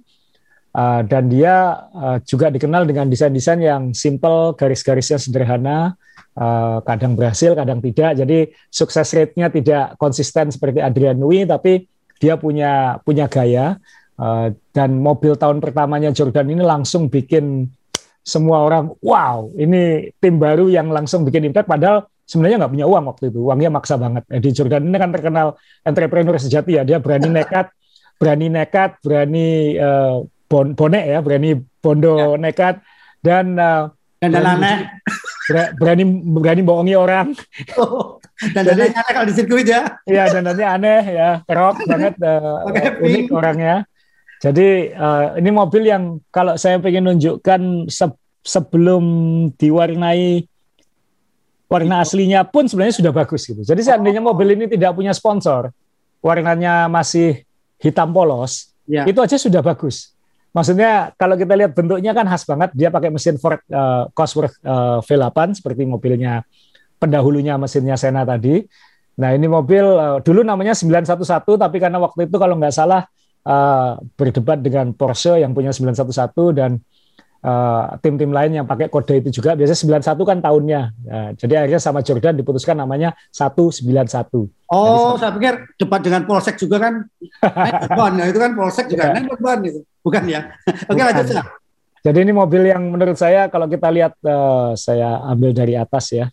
[0.79, 5.99] Uh, dan dia uh, juga dikenal dengan desain-desain yang simple, garis-garisnya sederhana,
[6.39, 8.15] uh, kadang berhasil, kadang tidak.
[8.15, 11.83] Jadi sukses rate-nya tidak konsisten seperti Adrian Nui, tapi
[12.23, 13.75] dia punya punya gaya.
[14.15, 17.67] Uh, dan mobil tahun pertamanya Jordan ini langsung bikin
[18.19, 23.05] semua orang wow ini tim baru yang langsung bikin impact padahal sebenarnya nggak punya uang
[23.15, 25.47] waktu itu uangnya maksa banget Eddie Jordan ini kan terkenal
[25.87, 27.71] entrepreneur sejati ya dia berani nekat
[28.19, 32.41] berani nekat berani uh, bon, bonek ya berani bondo ya.
[32.41, 32.75] nekat
[33.21, 34.89] dan uh, dan aneh
[35.79, 37.31] berani berani bohongi orang
[37.79, 38.19] oh,
[38.51, 42.65] dan aneh kalau di sirkuit ya iya dan nanti aneh ya kerok banget uh,
[42.99, 43.87] unik orangnya
[44.39, 48.07] jadi uh, ini mobil yang kalau saya ingin nunjukkan se
[48.39, 49.03] sebelum
[49.59, 50.47] diwarnai
[51.69, 53.61] warna aslinya pun sebenarnya sudah bagus gitu.
[53.61, 55.69] Jadi seandainya mobil ini tidak punya sponsor,
[56.23, 57.45] warnanya masih
[57.77, 59.05] hitam polos, ya.
[59.05, 60.17] itu aja sudah bagus.
[60.49, 64.97] Maksudnya kalau kita lihat bentuknya kan khas banget, dia pakai mesin Ford uh, Cosworth uh,
[65.05, 66.41] V8 seperti mobilnya
[66.97, 68.65] pendahulunya mesinnya Sena tadi.
[69.19, 73.05] Nah ini mobil uh, dulu namanya 911 tapi karena waktu itu kalau nggak salah
[73.45, 76.81] uh, berdebat dengan Porsche yang punya 911 dan
[77.43, 79.55] uh, tim-tim lain yang pakai kode itu juga.
[79.55, 80.81] Biasanya 91 kan tahunnya.
[81.07, 83.85] Uh, jadi akhirnya sama Jordan diputuskan namanya 191.
[84.69, 86.93] Oh, jadi, saya pikir debat dengan Polsek juga kan.
[88.15, 89.23] nah, itu kan Polsek juga kan
[89.63, 89.81] itu.
[90.03, 90.51] Bukan ya.
[90.87, 91.43] Oke, lanjut ya.
[91.99, 96.31] Jadi ini mobil yang menurut saya kalau kita lihat uh, saya ambil dari atas ya.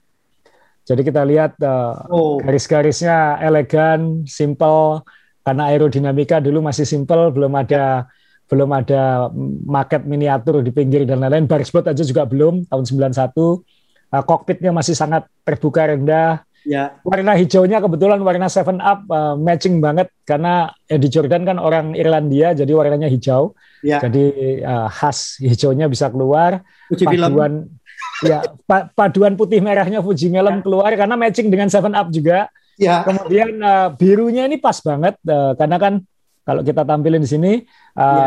[0.87, 2.39] Jadi kita lihat uh, oh.
[2.39, 5.03] garis-garisnya elegan, simple,
[5.43, 8.07] karena aerodinamika dulu masih simple, belum ada
[8.47, 9.31] belum ada
[9.67, 11.51] market miniatur di pinggir dan lain-lain.
[11.51, 13.35] Barisbot aja juga belum tahun 91.
[13.37, 16.47] Uh, kokpitnya masih sangat terbuka rendah.
[16.67, 16.99] Ya.
[17.07, 22.55] Warna hijaunya kebetulan warna Seven Up uh, matching banget karena Eddie Jordan kan orang Irlandia
[22.59, 23.55] jadi warnanya hijau.
[23.87, 24.03] Ya.
[24.03, 26.63] Jadi uh, khas hijaunya bisa keluar.
[26.91, 28.27] Uji paduan film.
[28.27, 30.63] ya pa paduan putih merahnya Fuji Melon ya.
[30.67, 32.51] keluar karena matching dengan Seven Up juga.
[32.77, 33.07] Ya.
[33.07, 35.95] Kemudian uh, birunya ini pas banget uh, karena kan
[36.47, 37.53] kalau kita tampilin di sini
[37.99, 38.27] uh, ya.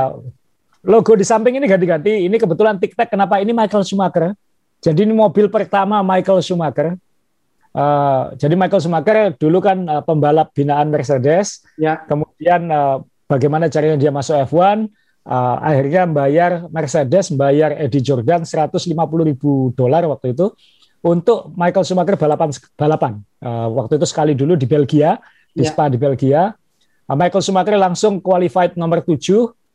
[0.84, 2.28] logo di samping ini ganti-ganti.
[2.28, 4.36] Ini kebetulan tic kenapa ini Michael Schumacher.
[4.84, 7.00] Jadi ini mobil pertama Michael Schumacher.
[7.72, 11.64] Uh, jadi Michael Schumacher dulu kan uh, pembalap binaan Mercedes.
[11.80, 12.04] Ya.
[12.04, 14.92] Kemudian uh, bagaimana caranya dia masuk F1?
[15.24, 18.92] Uh, akhirnya membayar Mercedes, membayar Eddie Jordan 150
[19.24, 20.52] ribu dolar waktu itu
[21.00, 23.14] untuk Michael Schumacher balapan balapan.
[23.40, 25.16] Uh, waktu itu sekali dulu di Belgia,
[25.56, 25.72] di yeah.
[25.72, 26.52] Spa di Belgia.
[27.16, 29.18] Michael Schumacher langsung qualified nomor 7,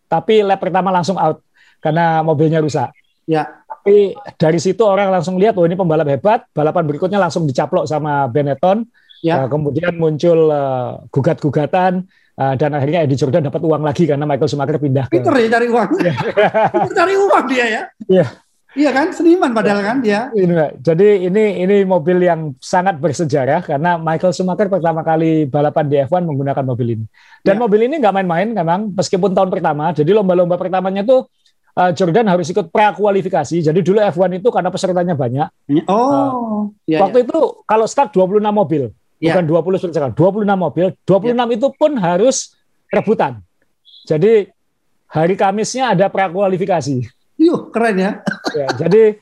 [0.07, 1.43] tapi lap pertama langsung out
[1.83, 2.95] karena mobilnya rusak.
[3.25, 3.65] Ya.
[3.67, 6.49] Tapi dari situ orang langsung lihat, oh ini pembalap hebat.
[6.57, 8.85] Balapan berikutnya langsung dicaplok sama Benetton.
[9.25, 9.45] Ya.
[9.45, 12.05] Uh, kemudian muncul uh, gugat-gugatan
[12.37, 15.17] uh, dan akhirnya Eddie Jordan dapat uang lagi karena Michael Schumacher pindah ke.
[15.17, 15.89] Pinter ya cari uang.
[16.73, 17.83] Pinter cari uang dia ya.
[18.09, 18.27] Iya.
[18.75, 20.35] Iya kan, seniman padahal kan dia.
[20.35, 25.97] Ini, jadi ini ini mobil yang sangat bersejarah karena Michael Schumacher pertama kali balapan di
[26.03, 27.05] F1 menggunakan mobil ini.
[27.47, 27.61] Dan ya.
[27.63, 29.95] mobil ini nggak main-main memang, meskipun tahun pertama.
[29.95, 31.31] Jadi lomba-lomba pertamanya tuh
[31.79, 33.63] uh, Jordan harus ikut pra kualifikasi.
[33.63, 35.49] Jadi dulu F1 itu karena pesertanya banyak.
[35.87, 36.59] Oh, uh,
[36.91, 37.31] ya, waktu ya.
[37.31, 38.91] itu kalau start 26 mobil.
[39.23, 39.39] ya.
[39.39, 41.45] bukan 20 sprint cycle, 26 mobil, 26 ya.
[41.55, 42.59] itu pun harus
[42.91, 43.39] rebutan.
[44.05, 44.51] Jadi
[45.07, 47.07] hari Kamisnya ada prakualifikasi.
[47.39, 48.11] Yuh, keren ya.
[48.55, 49.19] Ya jadi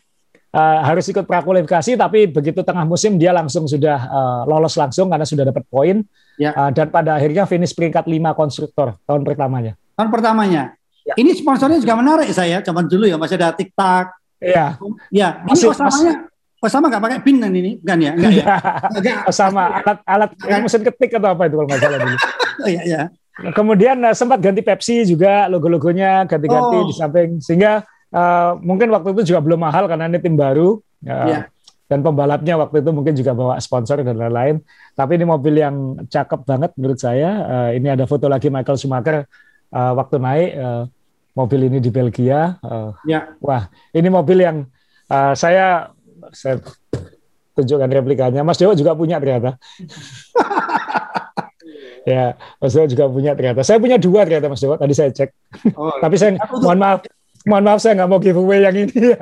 [0.53, 5.27] uh, harus ikut prakualifikasi, tapi begitu tengah musim dia langsung sudah uh, lolos langsung karena
[5.27, 6.05] sudah dapat poin.
[6.37, 6.53] Ya.
[6.57, 9.77] Uh, dan pada akhirnya finish peringkat 5 konstruktor tahun pertamanya.
[9.97, 10.77] Tahun pertamanya.
[11.03, 11.15] Ya.
[11.19, 12.63] Ini sponsornya juga menarik saya.
[12.63, 14.15] Zaman dulu ya masih ada TikTok.
[14.39, 14.79] Iya.
[15.11, 16.15] Ya, masih, ini Osamanya
[16.63, 18.15] Osama nggak pakai pin ini, kan ya?
[18.15, 18.47] Enggak ya?
[18.95, 19.19] Enggak.
[19.27, 20.31] Osama alat alat
[20.63, 22.17] mesin ketik atau apa itu kalau nggak salah dulu.
[22.63, 23.03] oh iya, iya.
[23.51, 26.87] Kemudian sempat ganti Pepsi juga logo-logonya ganti-ganti oh.
[26.87, 30.79] di samping sehingga uh, mungkin waktu itu juga belum mahal karena ini tim baru.
[31.03, 31.45] Uh, yeah.
[31.91, 34.65] Dan pembalapnya waktu itu mungkin juga bawa sponsor dan lain-lain.
[34.97, 37.31] Tapi ini mobil yang cakep banget menurut saya.
[37.45, 39.29] Uh, ini ada foto lagi Michael Schumacher
[39.77, 40.85] uh, waktu naik uh,
[41.37, 42.57] mobil ini di Belgia.
[42.65, 43.37] Uh, yeah.
[43.45, 44.57] Wah, ini mobil yang
[45.13, 45.93] uh, saya
[46.33, 46.65] saya
[47.53, 48.41] tunjukkan replikanya.
[48.41, 49.61] Mas Dewa juga punya ternyata.
[52.09, 53.61] ya, Mas Dewa juga punya ternyata.
[53.61, 54.81] Saya punya dua ternyata Mas Dewa.
[54.81, 55.29] Tadi saya cek.
[55.77, 57.05] Oh, Tapi saya mohon maaf
[57.49, 59.17] mohon maaf saya nggak mau giveaway yang ini.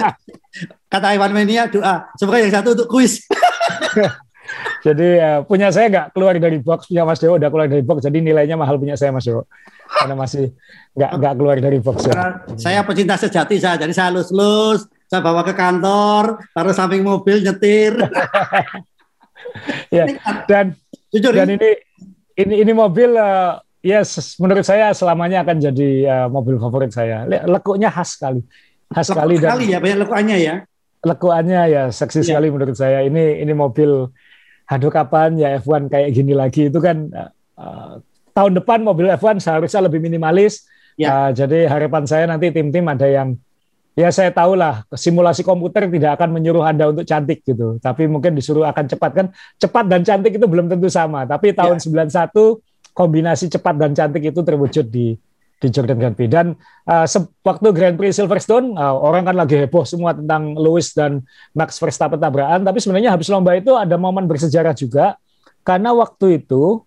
[0.92, 3.22] Kata Iwan Mania doa, semoga yang satu untuk kuis.
[4.86, 8.02] jadi ya, punya saya nggak keluar dari box, punya Mas Dewo udah keluar dari box,
[8.02, 9.46] jadi nilainya mahal punya saya Mas Dewo.
[9.86, 10.50] Karena masih
[10.98, 12.10] nggak nggak keluar dari box.
[12.10, 12.42] Ya.
[12.58, 17.94] Saya pecinta sejati saya, jadi saya lus-lus, saya bawa ke kantor, taruh samping mobil nyetir.
[19.94, 20.04] ya
[20.46, 20.74] dan
[21.10, 21.70] jujur dan ini
[22.38, 27.24] ini ini mobil uh, Yes, menurut saya selamanya akan jadi uh, mobil favorit saya.
[27.24, 28.44] Lekuknya khas sekali,
[28.92, 29.34] khas Lekuk sekali.
[29.40, 30.54] Sekali ya, banyak lekuannya ya.
[31.00, 32.26] Lekuannya ya, seksi yeah.
[32.28, 33.00] sekali menurut saya.
[33.08, 34.12] Ini ini mobil,
[34.68, 37.08] aduh kapan ya F1 kayak gini lagi itu kan
[37.56, 38.04] uh,
[38.36, 40.68] tahun depan mobil F1 seharusnya lebih minimalis.
[41.00, 41.08] Yeah.
[41.08, 41.12] Ya.
[41.16, 43.40] Uh, jadi harapan saya nanti tim-tim ada yang
[43.96, 48.36] ya saya tahu lah simulasi komputer tidak akan menyuruh anda untuk cantik gitu, tapi mungkin
[48.36, 49.26] disuruh akan cepat kan.
[49.56, 51.24] Cepat dan cantik itu belum tentu sama.
[51.24, 52.28] Tapi tahun yeah.
[52.28, 52.60] 91
[52.92, 55.16] kombinasi cepat dan cantik itu terwujud di
[55.60, 56.56] di Jordan Grand Prix dan
[56.88, 57.04] uh,
[57.44, 61.20] waktu Grand Prix Silverstone uh, orang kan lagi heboh semua tentang Lewis dan
[61.52, 65.20] Max Verstappen tabrakan tapi sebenarnya habis lomba itu ada momen bersejarah juga
[65.60, 66.80] karena waktu itu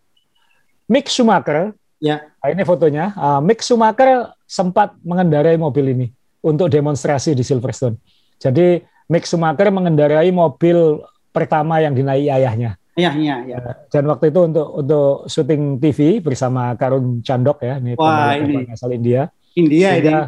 [0.89, 2.25] Mick Schumacher ya.
[2.41, 6.07] Nah ini fotonya uh, Mick Schumacher sempat mengendarai mobil ini
[6.41, 7.95] untuk demonstrasi di Silverstone.
[8.41, 10.97] Jadi Mick Schumacher mengendarai mobil
[11.29, 13.57] pertama yang dinaiki ayahnya Iya, iya, iya.
[13.89, 18.93] Dan waktu itu untuk untuk syuting TV bersama Karun Chandok ya, ini Wah, ini asal
[18.93, 19.33] India.
[19.57, 20.19] India Sehingga,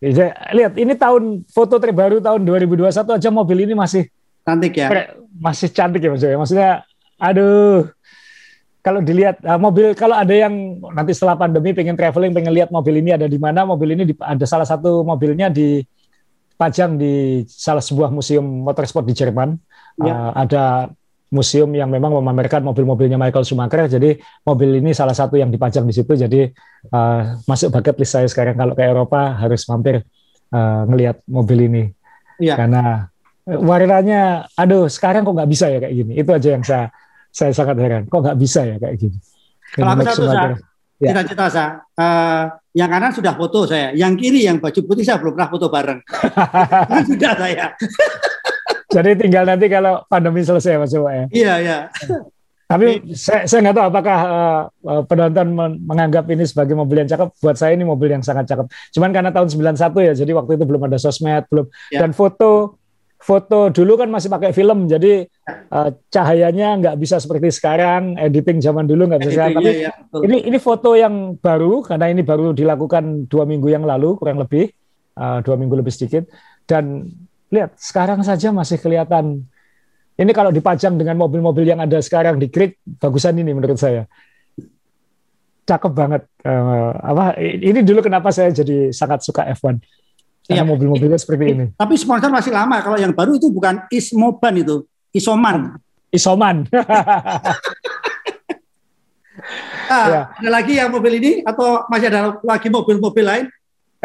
[0.04, 0.26] ini.
[0.52, 4.12] lihat ini tahun foto terbaru tahun 2021 aja mobil ini masih
[4.44, 4.88] cantik ya.
[5.40, 6.36] Masih cantik ya maksudnya.
[6.36, 6.70] Maksudnya
[7.16, 7.88] aduh
[8.84, 13.00] kalau dilihat uh, mobil kalau ada yang nanti setelah pandemi pengen traveling pengen lihat mobil
[13.00, 15.80] ini ada di mana mobil ini di, ada salah satu mobilnya di
[16.60, 19.58] pajang di salah sebuah museum motorsport di Jerman
[20.00, 20.12] ya.
[20.12, 20.62] uh, ada
[21.30, 23.90] museum yang memang memamerkan mobil-mobilnya Michael Schumacher.
[23.90, 26.12] Jadi mobil ini salah satu yang dipajang di situ.
[26.14, 26.46] Jadi
[26.94, 30.06] uh, masuk bucket list saya sekarang kalau ke Eropa harus mampir
[30.54, 31.84] uh, ngelihat mobil ini.
[32.38, 32.54] Ya.
[32.54, 33.10] Karena
[33.46, 36.12] warnanya, aduh sekarang kok nggak bisa ya kayak gini.
[36.18, 36.90] Itu aja yang saya
[37.34, 38.02] saya sangat heran.
[38.06, 39.18] Kok nggak bisa ya kayak gini.
[39.74, 40.56] Kalau aku satu
[41.02, 41.10] ya.
[41.12, 45.36] cita-cita saya, uh, yang kanan sudah foto saya, yang kiri yang baju putih saya belum
[45.36, 46.00] pernah foto bareng.
[47.10, 47.66] sudah saya.
[48.96, 51.24] Jadi tinggal nanti kalau pandemi selesai Mas Jawa ya.
[51.28, 51.78] Iya, iya.
[52.66, 54.18] Tapi saya saya nggak tahu apakah
[54.82, 55.54] uh, penonton
[55.86, 57.28] menganggap ini sebagai mobil yang cakep.
[57.38, 58.66] Buat saya ini mobil yang sangat cakep.
[58.96, 62.02] Cuman karena tahun 91 ya, jadi waktu itu belum ada sosmed, belum ya.
[62.02, 62.80] dan foto
[63.16, 65.26] foto dulu kan masih pakai film, jadi
[65.72, 69.56] uh, cahayanya nggak bisa seperti sekarang, editing zaman dulu nggak bisa sekarang.
[69.62, 69.92] Tapi ya,
[70.26, 74.70] ini ini foto yang baru karena ini baru dilakukan dua minggu yang lalu kurang lebih
[75.18, 76.26] uh, dua minggu lebih sedikit
[76.66, 77.08] dan
[77.52, 79.46] Lihat, sekarang saja masih kelihatan.
[80.16, 84.08] Ini kalau dipajang dengan mobil-mobil yang ada sekarang di grid, bagusan ini menurut saya.
[85.66, 86.22] Cakep banget.
[86.46, 89.82] Uh, apa ini dulu kenapa saya jadi sangat suka F1.
[90.46, 90.66] Karena iya.
[90.66, 91.64] mobil-mobilnya seperti ini.
[91.74, 92.78] Tapi sponsor masih lama.
[92.78, 95.74] Kalau yang baru itu bukan Ismoban itu, Isoman.
[96.14, 96.62] Isoman.
[99.90, 100.22] ah, ya.
[100.38, 103.46] Ada lagi yang mobil ini atau masih ada lagi mobil-mobil lain?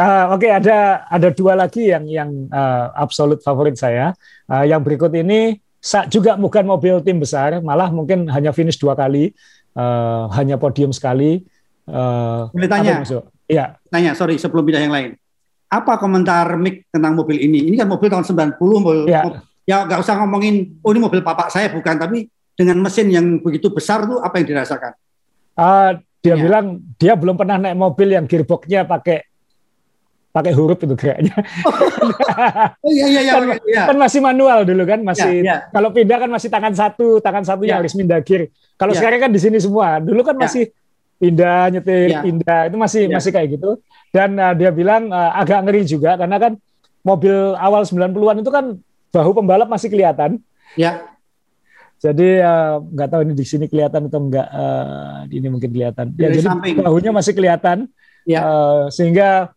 [0.02, 4.18] Uh, Oke, okay, ada ada dua lagi yang yang uh, absolut favorit saya.
[4.50, 5.62] Uh, yang berikut ini
[6.10, 9.30] juga bukan mobil tim besar, malah mungkin hanya finish dua kali,
[9.78, 11.46] uh, hanya podium sekali.
[11.86, 13.06] Uh, Boleh tanya?
[13.46, 13.78] Iya.
[13.94, 15.10] Tanya, sorry sebelum pindah yang lain.
[15.70, 17.70] Apa komentar Mick tentang mobil ini?
[17.70, 19.22] Ini kan mobil tahun 90, mobil, ya.
[19.22, 22.26] mobil, ya nggak usah ngomongin, oh ini mobil bapak saya bukan, tapi
[22.58, 24.98] dengan mesin yang begitu besar tuh apa yang dirasakan?
[25.56, 26.42] Uh, dia ya.
[26.42, 26.66] bilang
[26.98, 29.31] dia belum pernah naik mobil yang gearboxnya pakai
[30.32, 31.36] pakai huruf itu geraknya.
[32.82, 33.34] Oh iya iya iya.
[33.38, 33.84] kan, iya.
[33.92, 35.56] kan masih manual dulu kan, masih Iya, iya.
[35.70, 37.80] kalau pindah kan masih tangan satu, tangan satunya Iya.
[37.84, 38.50] harus pindah gear.
[38.80, 39.00] Kalau Iya.
[39.04, 40.02] sekarang kan di sini semua.
[40.02, 40.44] Dulu kan Iya.
[40.48, 40.64] masih
[41.22, 42.22] pindah nyetir, Iya.
[42.26, 43.16] pindah itu masih Iya.
[43.16, 43.72] masih kayak gitu.
[44.10, 46.54] Dan uh, dia bilang uh, agak ngeri juga karena kan
[47.06, 48.66] mobil awal 90-an itu kan
[49.12, 50.42] bahu pembalap masih kelihatan.
[50.74, 51.06] Ya.
[52.02, 56.18] Jadi uh, nggak tahu ini di sini kelihatan atau enggak uh, ini mungkin kelihatan.
[56.18, 56.76] Ya, Dari jadi samping.
[56.82, 57.78] bahunya masih kelihatan.
[58.26, 58.42] Ya.
[58.42, 59.54] Uh, sehingga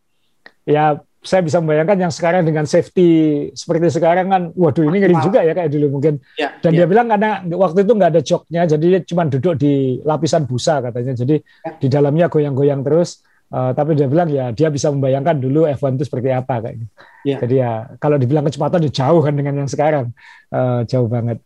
[0.68, 3.08] ya saya bisa membayangkan yang sekarang dengan safety
[3.56, 6.20] seperti sekarang kan, waduh ini ngeri juga ya kayak dulu mungkin.
[6.36, 6.52] Ya.
[6.60, 6.84] Dan ya.
[6.84, 10.84] dia bilang karena waktu itu nggak ada joknya, jadi dia cuma duduk di lapisan busa
[10.84, 11.16] katanya.
[11.16, 11.72] Jadi Ya.
[11.80, 13.24] di dalamnya goyang-goyang terus.
[13.54, 16.92] Uh, tapi dia bilang ya dia bisa membayangkan dulu F1 itu seperti apa kayak gitu.
[17.24, 17.36] Ya.
[17.40, 17.72] Jadi ya
[18.02, 20.12] kalau dibilang kecepatan jauh kan dengan yang sekarang,
[20.54, 21.42] Uh, jauh banget.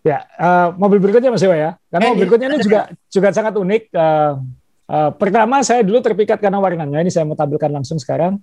[0.00, 1.70] Ya, uh, mobil berikutnya Mas Dewa ya.
[1.92, 3.82] Karena Eh, mobil berikutnya ini juga juga sangat unik.
[3.92, 4.32] Uh,
[4.90, 6.98] uh, pertama saya dulu terpikat karena warnanya.
[6.98, 8.42] Ini saya mau tampilkan langsung sekarang.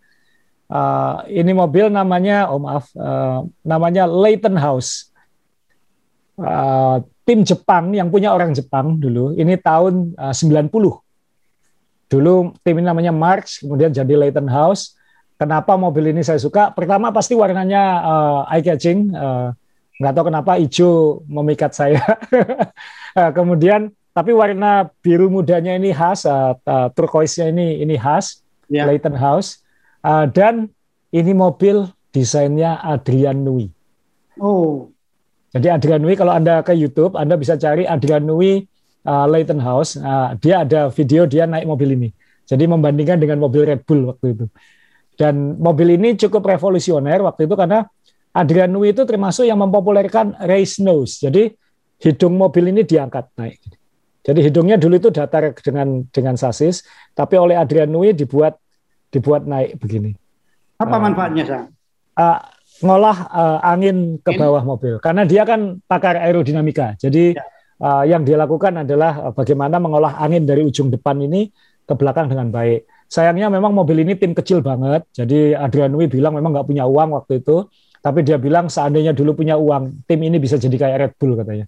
[0.67, 5.12] Uh, ini mobil namanya, oh maaf, uh, namanya Leighton House.
[6.39, 9.36] Uh, tim Jepang yang punya orang Jepang dulu.
[9.36, 10.71] Ini tahun uh, 90.
[12.07, 12.33] Dulu
[12.63, 14.95] tim ini namanya March, kemudian jadi Leighton House.
[15.38, 16.71] Kenapa mobil ini saya suka?
[16.73, 19.12] Pertama pasti warnanya uh, eye catching.
[19.12, 19.51] Uh,
[19.97, 22.01] nggak tahu kenapa hijau memikat saya.
[23.17, 28.84] Eh, Kemudian tapi warna biru mudanya ini khas, uh, uh, turquoise-nya ini ini khas, Ya.
[28.88, 29.63] Leighton House.
[30.03, 30.71] Uh, dan
[31.12, 33.71] ini mobil desainnya Adrian Nui.
[34.39, 34.91] Oh.
[35.56, 38.67] Jadi Adrian Nui kalau Anda ke YouTube, Anda bisa cari Adrian Nui
[39.08, 39.95] uh, Leighton House.
[39.95, 42.10] Uh, dia ada video dia naik mobil ini.
[42.47, 44.45] Jadi membandingkan dengan mobil Red Bull waktu itu.
[45.17, 47.88] Dan mobil ini cukup revolusioner waktu itu karena
[48.36, 51.17] Adrian Nui itu termasuk yang mempopulerkan race nose.
[51.23, 51.49] Jadi
[51.97, 53.76] hidung mobil ini diangkat naik.
[54.27, 56.83] Jadi hidungnya dulu itu datar dengan dengan sasis,
[57.15, 58.59] tapi oleh Adrian Nui dibuat
[59.07, 60.11] dibuat naik begini.
[60.77, 61.01] Apa Ah.
[61.01, 61.65] manfaatnya, Sang?
[62.17, 62.39] Uh,
[62.83, 66.99] ngolah uh, angin ke bawah mobil karena dia kan pakar aerodinamika.
[66.99, 67.45] Jadi Ya.
[67.79, 71.49] uh, yang dia lakukan adalah uh, bagaimana mengolah angin dari ujung depan ini
[71.87, 72.83] ke belakang dengan baik.
[73.07, 75.07] Sayangnya memang mobil ini tim kecil banget.
[75.15, 77.63] Jadi Adrian Nui bilang memang nggak punya uang waktu itu,
[78.03, 81.65] tapi dia bilang seandainya dulu punya uang, tim ini bisa jadi kayak Red Bull katanya.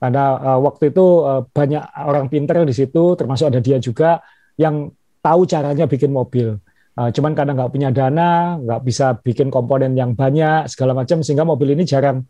[0.00, 4.24] Karena uh, waktu itu uh, banyak orang pinter di situ, termasuk ada dia juga
[4.56, 4.88] yang
[5.20, 6.56] tahu caranya bikin mobil.
[6.96, 11.44] Uh, cuman karena nggak punya dana, nggak bisa bikin komponen yang banyak segala macam, sehingga
[11.44, 12.24] mobil ini jarang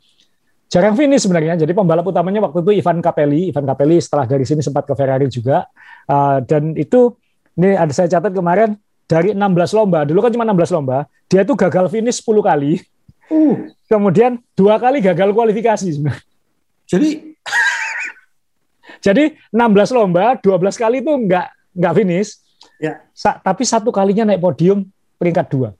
[0.67, 1.63] jarang finish sebenarnya.
[1.63, 3.55] Jadi pembalap utamanya waktu itu Ivan Capelli.
[3.55, 5.71] Ivan Capelli setelah dari sini sempat ke Ferrari juga.
[6.11, 7.15] Uh, dan itu
[7.55, 8.75] ini ada saya catat kemarin
[9.07, 12.83] dari 16 lomba, dulu kan cuma 16 lomba, dia itu gagal finish 10 kali.
[13.31, 13.71] Uh.
[13.87, 16.27] Kemudian dua kali gagal kualifikasi sebenarnya.
[16.87, 17.30] Jadi
[19.01, 22.31] Jadi 16 lomba, 12 kali itu nggak nggak finish.
[22.77, 23.01] Ya.
[23.13, 24.85] Sa- tapi satu kalinya naik podium
[25.17, 25.73] peringkat dua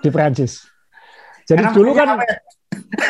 [0.00, 0.64] di Perancis.
[1.44, 2.36] Jadi karena dulu kan ya?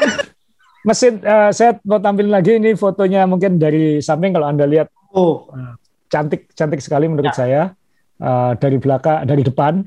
[0.88, 5.50] mesin eh, saya mau tampilin lagi ini fotonya mungkin dari samping kalau anda lihat Oh.
[6.06, 7.36] cantik cantik sekali menurut Ya.
[7.36, 7.62] saya
[8.20, 9.80] Eh, dari belakang dari depan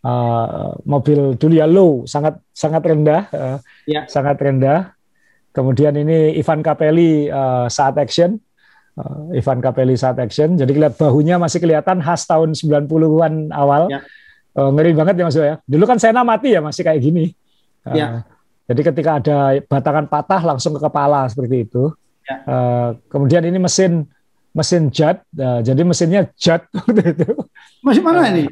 [0.00, 3.58] eh, mobil dulu ya low sangat sangat rendah eh,
[3.90, 4.06] Ya.
[4.06, 4.94] sangat rendah
[5.50, 8.38] kemudian ini Ivan Capelli eh, saat action
[8.94, 14.06] Eh, Ivan Capelli saat action jadi lihat bahunya masih kelihatan khas tahun 90-an awal Ya.
[14.54, 17.34] Eh, ngeri banget ya Mas ya dulu kan Sena mati ya masih kayak gini
[17.84, 18.22] Eh, Ya.
[18.64, 21.90] jadi ketika ada batangan patah langsung ke kepala seperti itu
[22.22, 22.36] Ya.
[22.40, 24.06] Eh, kemudian ini mesin
[24.54, 27.26] mesin jet, eh, jadi mesinnya jet waktu itu.
[27.82, 28.46] Masih mana ini?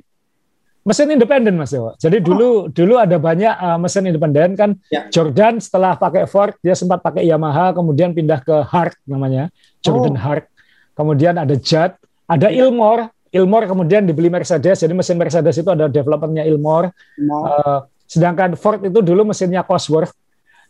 [0.83, 1.95] Mesin independen Mas Dewa.
[1.95, 4.71] Jadi dulu dulu ada banyak eh, mesin independen kan.
[4.91, 5.07] Ya.
[5.09, 9.47] Jordan setelah pakai Ford dia sempat pakai Yamaha, kemudian pindah ke Hart namanya,
[9.79, 10.21] Jordan Oh.
[10.21, 10.51] Hart.
[10.93, 11.95] Kemudian ada Jet,
[12.27, 12.67] ada Ya.
[12.67, 14.83] Ilmor, Ilmor kemudian dibeli Mercedes.
[14.83, 16.91] Jadi mesin Mercedes itu ada developernya Ilmor.
[17.23, 20.11] Mau Eh, sedangkan Ford itu dulu mesinnya Cosworth.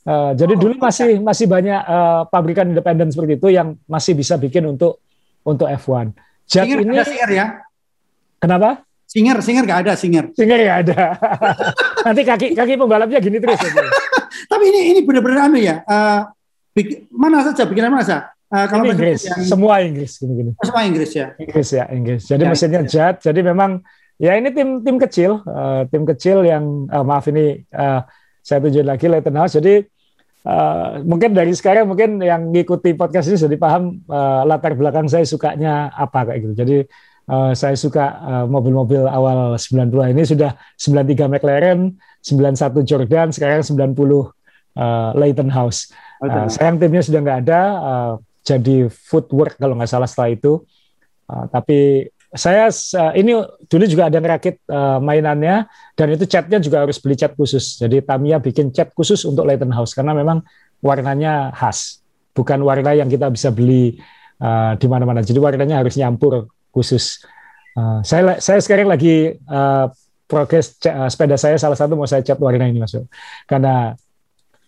[0.04, 4.36] Eh, jadi Oh, dulu masih masih banyak eh, pabrikan independen seperti itu yang masih bisa
[4.36, 5.00] bikin untuk
[5.40, 6.12] untuk F1.
[6.44, 7.00] Jet ini
[7.32, 7.64] ya?
[8.36, 8.84] kenapa?
[9.12, 10.24] Singer, singer nggak ada singer.
[10.32, 11.12] Singer ya ada.
[12.08, 13.60] Nanti kaki kaki pembalapnya gini terus.
[13.60, 13.84] aja.
[14.48, 15.84] Tapi ini ini benar-benar anu ya.
[15.84, 16.20] eh,
[16.72, 18.32] bik- mana saja bikinan mana saja?
[18.48, 20.50] Eh, kalau Ini Inggris, yang semua Inggris gini-gini.
[20.56, 21.26] semua Inggris ya.
[21.36, 22.22] Inggris ya Inggris.
[22.24, 22.88] Jadi Ya, mesinnya ya.
[22.88, 23.14] Jet.
[23.20, 23.70] Jadi memang
[24.16, 28.00] ya ini tim tim kecil, eh, tim kecil yang eh, maaf ini eh,
[28.40, 29.56] saya tunjukin lagi Leighton House.
[29.56, 29.84] Jadi
[30.42, 35.24] eh, mungkin dari sekarang mungkin yang ngikuti podcast ini sudah paham eh, latar belakang saya
[35.24, 36.54] sukanya apa kayak gitu.
[36.56, 36.76] Jadi
[37.32, 43.96] eh, saya suka eh, mobil-mobil awal 90 ini sudah 93 McLaren, 91 Jordan, sekarang 90
[44.76, 45.88] eh, Leighton House.
[46.22, 48.12] Uh, sayang timnya sudah nggak ada, uh,
[48.46, 50.62] jadi footwork kalau nggak salah setelah itu.
[51.26, 55.66] Uh, tapi saya uh, ini dulu juga ada ngerakit uh, mainannya
[55.98, 57.74] dan itu catnya juga harus beli cat khusus.
[57.74, 60.46] Jadi Tamiya bikin cat khusus untuk Leighton House karena memang
[60.78, 62.00] warnanya khas,
[62.32, 63.98] bukan warna yang kita bisa beli
[64.38, 65.20] uh, di mana-mana.
[65.26, 67.22] Jadi warnanya harus nyampur khusus.
[67.76, 69.88] Uh, saya saya sekarang lagi uh,
[70.28, 73.08] progres uh, sepeda saya salah satu mau saya cat warna ini masuk
[73.48, 73.96] karena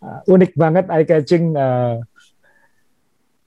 [0.01, 2.01] uh, unik banget eye catching uh,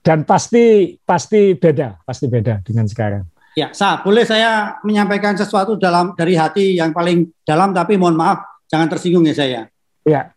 [0.02, 3.26] dan pasti pasti beda pasti beda dengan sekarang.
[3.58, 8.62] Ya, Sa, boleh saya menyampaikan sesuatu dalam dari hati yang paling dalam, tapi mohon maaf,
[8.70, 9.60] jangan tersinggung ya saya.
[10.06, 10.30] Ya.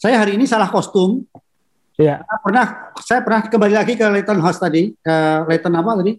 [0.00, 1.28] Saya hari ini salah kostum.
[2.00, 2.24] Ya.
[2.40, 6.16] Pernah, saya pernah kembali lagi ke Leighton House tadi, ke Leighton apa tadi?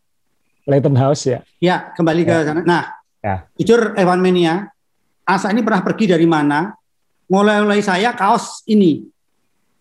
[0.66, 1.40] Leighton House ya.
[1.62, 2.28] Ya, kembali ya.
[2.28, 2.62] ke sana.
[2.66, 2.84] Nah,
[3.22, 3.46] ya.
[3.58, 4.70] jujur Evan Mania,
[5.26, 6.78] Asa ini pernah pergi dari mana?
[7.26, 9.10] Mulai-mulai saya kaos ini.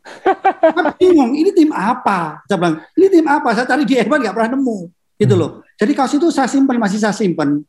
[1.01, 2.41] bingung, ini tim apa?
[2.49, 3.53] Saya bilang, ini tim apa?
[3.53, 4.76] Saya cari di Evan nggak pernah nemu,
[5.20, 5.61] gitu loh.
[5.76, 7.61] Jadi kaos itu saya simpan, masih saya simpan.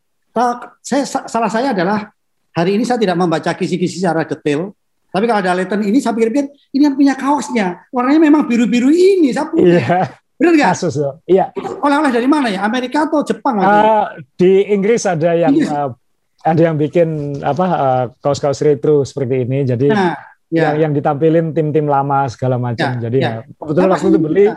[0.80, 2.12] Saya, salah saya adalah
[2.56, 4.72] hari ini saya tidak membaca kisi-kisi secara detail.
[5.12, 7.88] Tapi kalau ada Leighton ini saya pikir-pikir ini yang punya kaosnya.
[7.92, 9.32] Warnanya memang biru-biru ini.
[9.32, 9.80] Saya punya.
[9.80, 10.00] Iya.
[10.36, 10.70] Benar nggak?
[10.76, 10.96] Kasus
[11.28, 11.56] Iya.
[11.80, 12.68] Oleh-oleh dari mana ya?
[12.68, 13.60] Amerika atau Jepang?
[13.62, 15.88] Uh, di Inggris ada yang iya.
[15.88, 15.90] uh,
[16.46, 19.64] ada yang bikin apa uh, kaos-kaos retro seperti ini.
[19.64, 20.14] Jadi nah,
[20.52, 20.76] ya.
[20.76, 23.00] yang yang ditampilin tim-tim lama segala macam.
[23.00, 23.32] Ya, Jadi ya.
[23.42, 24.56] ya kebetulan waktu itu beli ya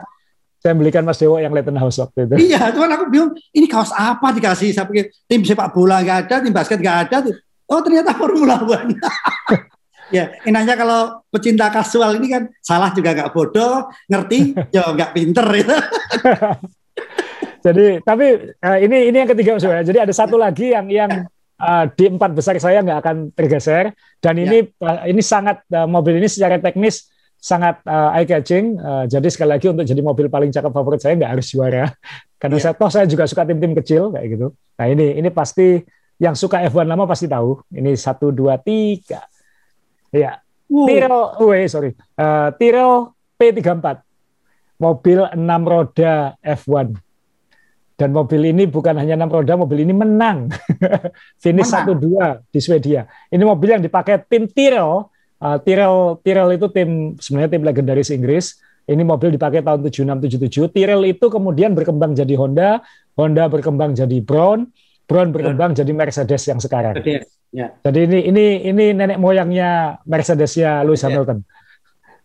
[0.58, 2.34] saya belikan Mas Dewo yang Leighton House waktu itu.
[2.50, 4.74] Iya, cuman aku bingung, ini kaos apa dikasih?
[4.74, 7.30] Saya pikir tim sepak bola nggak ada, tim basket nggak ada.
[7.70, 8.98] Oh ternyata Formula One.
[10.12, 15.46] ya, enaknya kalau pecinta kasual ini kan salah juga nggak bodoh, ngerti, ya nggak pinter
[15.54, 15.76] itu.
[17.66, 18.26] Jadi, tapi
[18.62, 21.10] uh, ini ini yang ketiga Mas Jadi ada satu lagi yang yang
[21.58, 23.92] uh, di empat besar saya nggak akan tergeser
[24.22, 24.86] dan ini ya.
[24.86, 28.78] uh, ini sangat uh, mobil ini secara teknis sangat uh, eye catching.
[28.78, 31.86] Uh, jadi sekali lagi untuk jadi mobil paling cakep favorit saya nggak harus juara,
[32.42, 32.64] karena yeah.
[32.70, 34.46] saya toh saya juga suka tim-tim kecil kayak gitu.
[34.54, 35.82] Nah ini ini pasti
[36.18, 37.62] yang suka F1 lama pasti tahu.
[37.70, 39.22] Ini satu dua tiga,
[40.14, 40.40] ya.
[40.68, 40.84] Uh.
[40.84, 44.04] Tyrrell, oh, sorry, uh, Tyrrell P34,
[44.76, 46.92] mobil enam roda F1.
[47.98, 50.54] Dan mobil ini bukan hanya enam roda, mobil ini menang.
[51.42, 53.10] Finish satu dua di Swedia.
[53.26, 58.58] Ini mobil yang dipakai tim Tyrrell Uh, Tyrrell Tyrrell itu tim sebenarnya tim legendaris Inggris.
[58.88, 60.74] Ini mobil dipakai tahun 76 77.
[60.74, 62.80] Tyrrell itu kemudian berkembang jadi Honda,
[63.14, 64.72] Honda berkembang jadi Brown,
[65.08, 67.00] Brown berkembang jadi Mercedes yang sekarang.
[67.48, 67.72] Ya.
[67.80, 71.08] Jadi ini ini ini nenek moyangnya Mercedesnya Lewis ya.
[71.08, 71.40] Hamilton.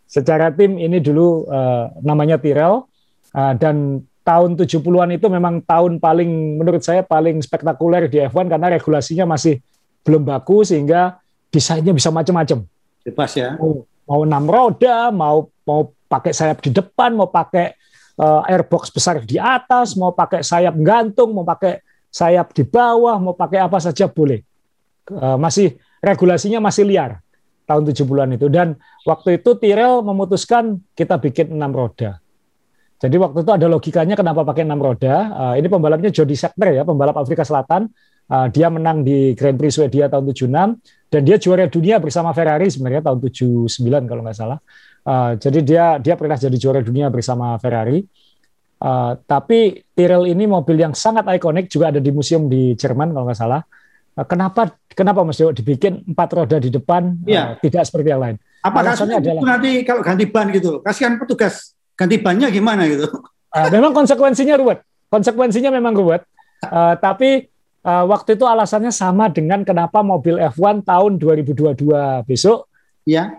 [0.04, 2.84] Secara tim ini dulu uh, namanya Tyrrell
[3.32, 8.68] uh, dan tahun 70-an itu memang tahun paling menurut saya paling spektakuler di F1 karena
[8.76, 9.64] regulasinya masih
[10.04, 12.68] belum baku sehingga desainnya bisa macam-macam.
[13.08, 13.56] Bebas ya.
[13.56, 17.80] Mau, mau enam roda, mau mau pakai sayap di depan, mau pakai
[18.20, 21.80] uh, airbox besar di atas, mau pakai sayap gantung, mau pakai
[22.14, 24.46] sayap di bawah, mau pakai apa saja boleh.
[25.42, 27.20] Masih regulasinya masih liar
[27.66, 32.24] tahun 70-an itu dan waktu itu Tyrrell memutuskan kita bikin enam roda.
[33.04, 35.16] Jadi waktu itu ada logikanya kenapa pakai enam roda.
[35.36, 37.92] Uh, ini pembalapnya Jody Scheckter ya, pembalap Afrika Selatan.
[38.32, 40.80] Uh, dia menang di Grand Prix Swedia tahun 76
[41.12, 43.68] dan dia juara dunia bersama Ferrari sebenarnya tahun 79
[44.08, 44.60] kalau nggak salah.
[45.04, 48.08] Uh, jadi dia dia pernah jadi juara dunia bersama Ferrari.
[48.84, 53.32] Uh, tapi Tyrrell ini mobil yang sangat ikonik juga ada di museum di Jerman kalau
[53.32, 53.64] nggak salah.
[54.12, 57.56] Uh, kenapa kenapa Mas Dewo dibikin empat roda di depan ya.
[57.56, 58.36] uh, tidak seperti yang lain?
[58.60, 63.08] Apakah adalah nanti kalau ganti ban gitu, kasihan petugas ganti bannya gimana gitu?
[63.56, 64.84] Uh, memang konsekuensinya ruwet.
[65.08, 66.28] Konsekuensinya memang ruwet.
[66.68, 67.48] Uh, tapi
[67.88, 71.88] uh, waktu itu alasannya sama dengan kenapa mobil F1 tahun 2022
[72.28, 72.68] besok
[73.08, 73.32] ya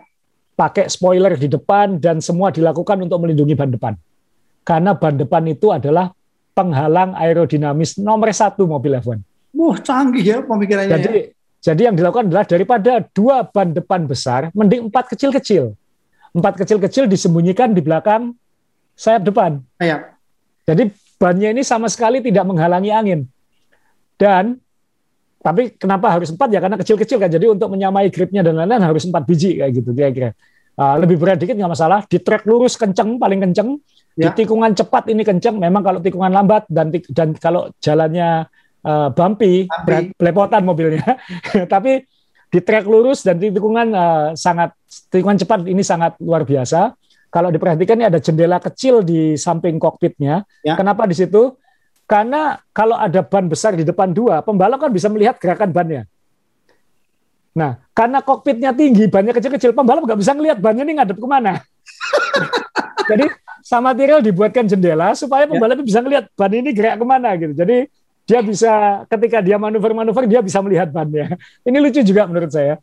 [0.55, 3.95] pakai spoiler di depan dan semua dilakukan untuk melindungi ban depan.
[4.65, 6.11] Karena ban depan itu adalah
[6.57, 9.21] penghalang aerodinamis nomor satu mobil F1.
[9.55, 10.91] Wah canggih ya pemikirannya.
[10.91, 11.23] Jadi, ya.
[11.61, 15.77] jadi yang dilakukan adalah daripada dua ban depan besar, mending empat kecil-kecil.
[16.35, 18.35] Empat kecil-kecil disembunyikan di belakang
[18.99, 19.63] sayap depan.
[19.79, 20.19] Sayap.
[20.65, 20.91] Jadi
[21.21, 23.21] bannya ini sama sekali tidak menghalangi angin.
[24.19, 24.59] Dan
[25.45, 27.29] tapi kenapa harus empat ya karena kecil-kecil kan.
[27.29, 30.33] Jadi untuk menyamai gripnya dan lain-lain harus empat biji kayak gitu kira-kira.
[30.75, 32.03] Uh, lebih berat dikit nggak masalah.
[32.09, 33.79] Di track lurus kenceng paling kenceng.
[34.15, 34.31] Ya.
[34.31, 35.59] Di tikungan cepat ini kenceng.
[35.59, 38.47] Memang kalau tikungan lambat dan dan kalau jalannya
[38.87, 40.15] uh, bumpy, bumpy.
[40.15, 41.19] belepotan mobilnya.
[41.73, 42.07] Tapi
[42.55, 44.71] di track lurus dan di tikungan uh, sangat
[45.11, 46.95] tikungan cepat ini sangat luar biasa.
[47.35, 50.47] Kalau diperhatikan ini ada jendela kecil di samping kokpitnya.
[50.63, 50.79] Ya.
[50.79, 51.59] Kenapa di situ?
[52.07, 56.07] Karena kalau ada ban besar di depan dua, pembalap kan bisa melihat gerakan bannya.
[57.59, 61.59] Nah, karena kokpitnya tinggi, bannya kecil-kecil, pembalap nggak bisa ngelihat bannya ini ngadep ke mana.
[63.11, 63.27] Jadi
[63.65, 65.85] sama Tyrrell dibuatkan jendela supaya pembalap ya.
[65.89, 67.57] bisa ngelihat ban ini gerak ke mana gitu.
[67.57, 67.89] Jadi
[68.29, 68.73] dia bisa
[69.09, 71.37] ketika dia manuver-manuver dia bisa melihat bannya.
[71.69, 72.77] Ini lucu juga menurut saya.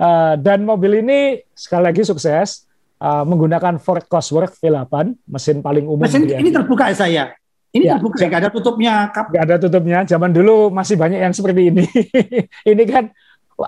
[0.00, 2.64] Uh, dan mobil ini sekali lagi sukses
[3.04, 6.08] uh, menggunakan Ford Cosworth V8, mesin paling umum.
[6.08, 7.24] Mesin ini terbuka ya saya.
[7.68, 8.94] Ini ya, terbuka, nggak ada tutupnya.
[9.12, 9.98] Nggak ada tutupnya.
[10.08, 11.84] Zaman dulu masih banyak yang seperti ini.
[12.72, 13.12] ini kan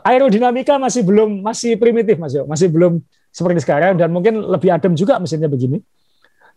[0.08, 4.96] aerodinamika masih belum masih primitif Mas Yo, masih belum seperti sekarang dan mungkin lebih adem
[4.96, 5.84] juga mesinnya begini.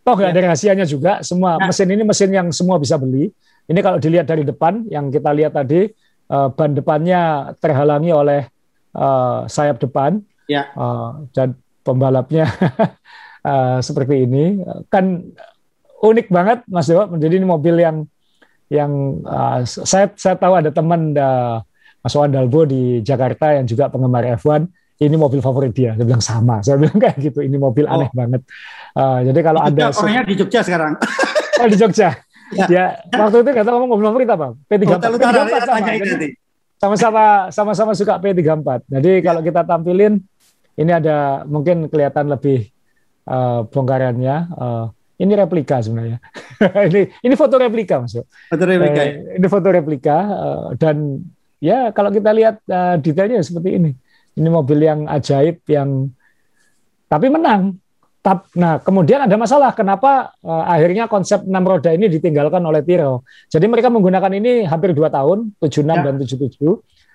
[0.06, 0.34] Toh nggak ya.
[0.38, 1.18] ada rahasianya juga.
[1.26, 1.66] Semua nah.
[1.66, 3.34] mesin ini mesin yang semua bisa beli.
[3.66, 5.90] Ini kalau dilihat dari depan, yang kita lihat tadi
[6.30, 8.46] uh, ban depannya terhalangi oleh
[8.94, 10.70] uh, sayap depan, ya.
[10.78, 12.46] uh, dan pembalapnya
[13.42, 14.62] uh, seperti ini.
[14.86, 15.34] Kan
[15.98, 17.10] unik banget, Mas Dewa.
[17.10, 18.06] Jadi ini mobil yang
[18.70, 21.58] yang uh, saya saya tahu ada teman uh,
[22.06, 25.92] Mas Wandalbo di Jakarta yang juga penggemar F1 ini mobil favorit dia.
[25.92, 26.64] Dia bilang sama.
[26.64, 27.44] Saya bilang kayak gitu.
[27.44, 27.94] Ini mobil oh.
[28.00, 28.42] aneh banget.
[28.96, 30.92] Uh, jadi kalau di ada orangnya di Jogja sekarang.
[31.60, 32.10] oh di Jogja.
[32.54, 32.66] Ya.
[32.70, 32.86] ya.
[33.10, 34.46] waktu itu kata ngomong mobil favorit apa?
[34.70, 34.88] P34.
[34.96, 35.86] Hotel Utara, P34 sama.
[36.76, 38.68] Sama-sama sama-sama suka P34.
[38.88, 39.24] Jadi ya.
[39.24, 40.20] kalau kita tampilin
[40.76, 42.72] ini ada mungkin kelihatan lebih
[43.28, 44.36] uh, bongkarannya.
[44.56, 44.86] Uh,
[45.16, 46.20] ini replika sebenarnya.
[46.92, 48.24] ini ini foto replika masuk.
[48.52, 49.02] Foto replika.
[49.02, 51.24] Uh, ini foto replika uh, dan
[51.60, 53.92] ya kalau kita lihat uh, detailnya seperti ini.
[54.36, 56.12] Ini mobil yang ajaib yang
[57.08, 57.80] tapi menang.
[58.58, 63.22] Nah, kemudian ada masalah kenapa uh, akhirnya konsep enam roda ini ditinggalkan oleh Tiro.
[63.46, 66.02] Jadi mereka menggunakan ini hampir dua tahun, 76 ya.
[66.02, 66.58] dan 77.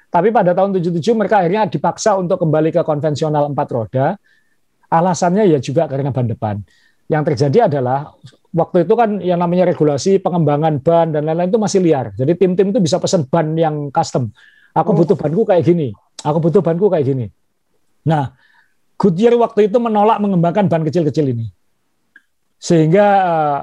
[0.08, 4.16] Tapi pada tahun 77 mereka akhirnya dipaksa untuk kembali ke konvensional empat roda.
[4.88, 6.56] Alasannya ya juga karena ban depan.
[7.12, 8.16] Yang terjadi adalah
[8.52, 12.16] waktu itu kan yang namanya regulasi pengembangan ban dan lain-lain itu masih liar.
[12.16, 14.32] Jadi tim-tim itu bisa pesan ban yang custom.
[14.72, 14.96] Aku oh.
[14.96, 15.92] butuh banku kayak gini.
[16.22, 17.26] Aku butuh banku kayak gini.
[18.06, 18.34] Nah,
[19.02, 21.50] Goodyear waktu itu menolak mengembangkan ban kecil-kecil ini.
[22.62, 23.60] Sehingga uh,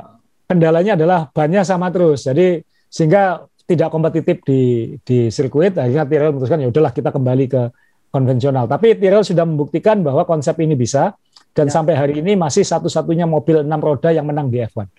[0.51, 2.27] kendalanya adalah bannya sama terus.
[2.27, 2.59] Jadi
[2.91, 4.61] sehingga tidak kompetitif di
[5.05, 7.63] di sirkuit akhirnya Tyrrell memutuskan ya udahlah kita kembali ke
[8.11, 8.67] konvensional.
[8.67, 11.15] Tapi Tyrrell sudah membuktikan bahwa konsep ini bisa
[11.55, 11.79] dan ya.
[11.79, 14.91] sampai hari ini masih satu-satunya mobil enam roda yang menang di F1.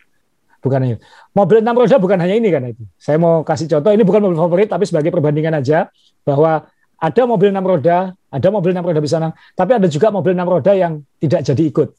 [0.63, 0.97] Bukan hanya
[1.35, 2.87] mobil enam roda bukan hanya ini kan itu.
[2.95, 5.91] Saya mau kasih contoh ini bukan mobil favorit tapi sebagai perbandingan aja
[6.23, 6.63] bahwa
[6.99, 10.51] ada mobil enam roda, ada mobil enam roda di sana, tapi ada juga mobil enam
[10.51, 11.89] roda yang tidak jadi ikut.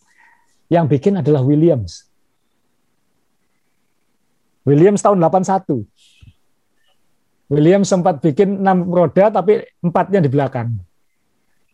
[0.71, 2.07] Yang bikin adalah Williams.
[4.69, 5.89] Williams tahun 81.
[7.51, 10.71] Williams sempat bikin enam roda tapi empatnya di belakang.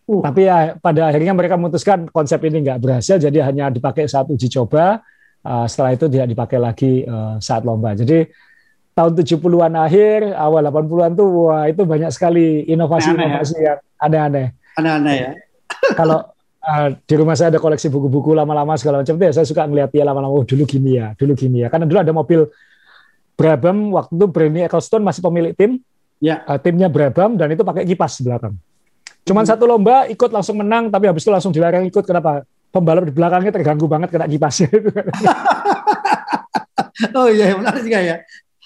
[0.06, 0.22] Uh.
[0.22, 4.48] Tapi ya, pada akhirnya mereka memutuskan konsep ini nggak berhasil, jadi hanya dipakai saat uji
[4.48, 5.02] coba.
[5.46, 7.94] Uh, setelah itu tidak dipakai lagi uh, saat lomba.
[7.94, 8.26] Jadi
[8.96, 13.76] tahun 70-an akhir, awal 80-an tuh wah itu banyak sekali inovasi-inovasi ya.
[13.76, 14.56] yang aneh-aneh.
[14.80, 15.30] Aneh-aneh ya.
[16.00, 16.32] Kalau
[16.64, 20.00] uh, di rumah saya ada koleksi buku-buku lama-lama segala macam ya saya suka ngeliat dia
[20.00, 21.68] lama-lama oh dulu gini ya, dulu gini ya.
[21.68, 22.48] Karena dulu ada mobil
[23.36, 25.76] Brabham waktu itu Bernie Ecclestone masih pemilik tim.
[26.16, 26.40] Ya.
[26.48, 28.56] Uh, timnya Brabham dan itu pakai kipas di belakang.
[29.28, 29.52] Cuman hmm.
[29.52, 32.48] satu lomba ikut langsung menang tapi habis itu langsung dilarang ikut kenapa?
[32.72, 34.72] Pembalap di belakangnya terganggu banget kena kipasnya.
[37.20, 38.16] oh iya menarik juga ya.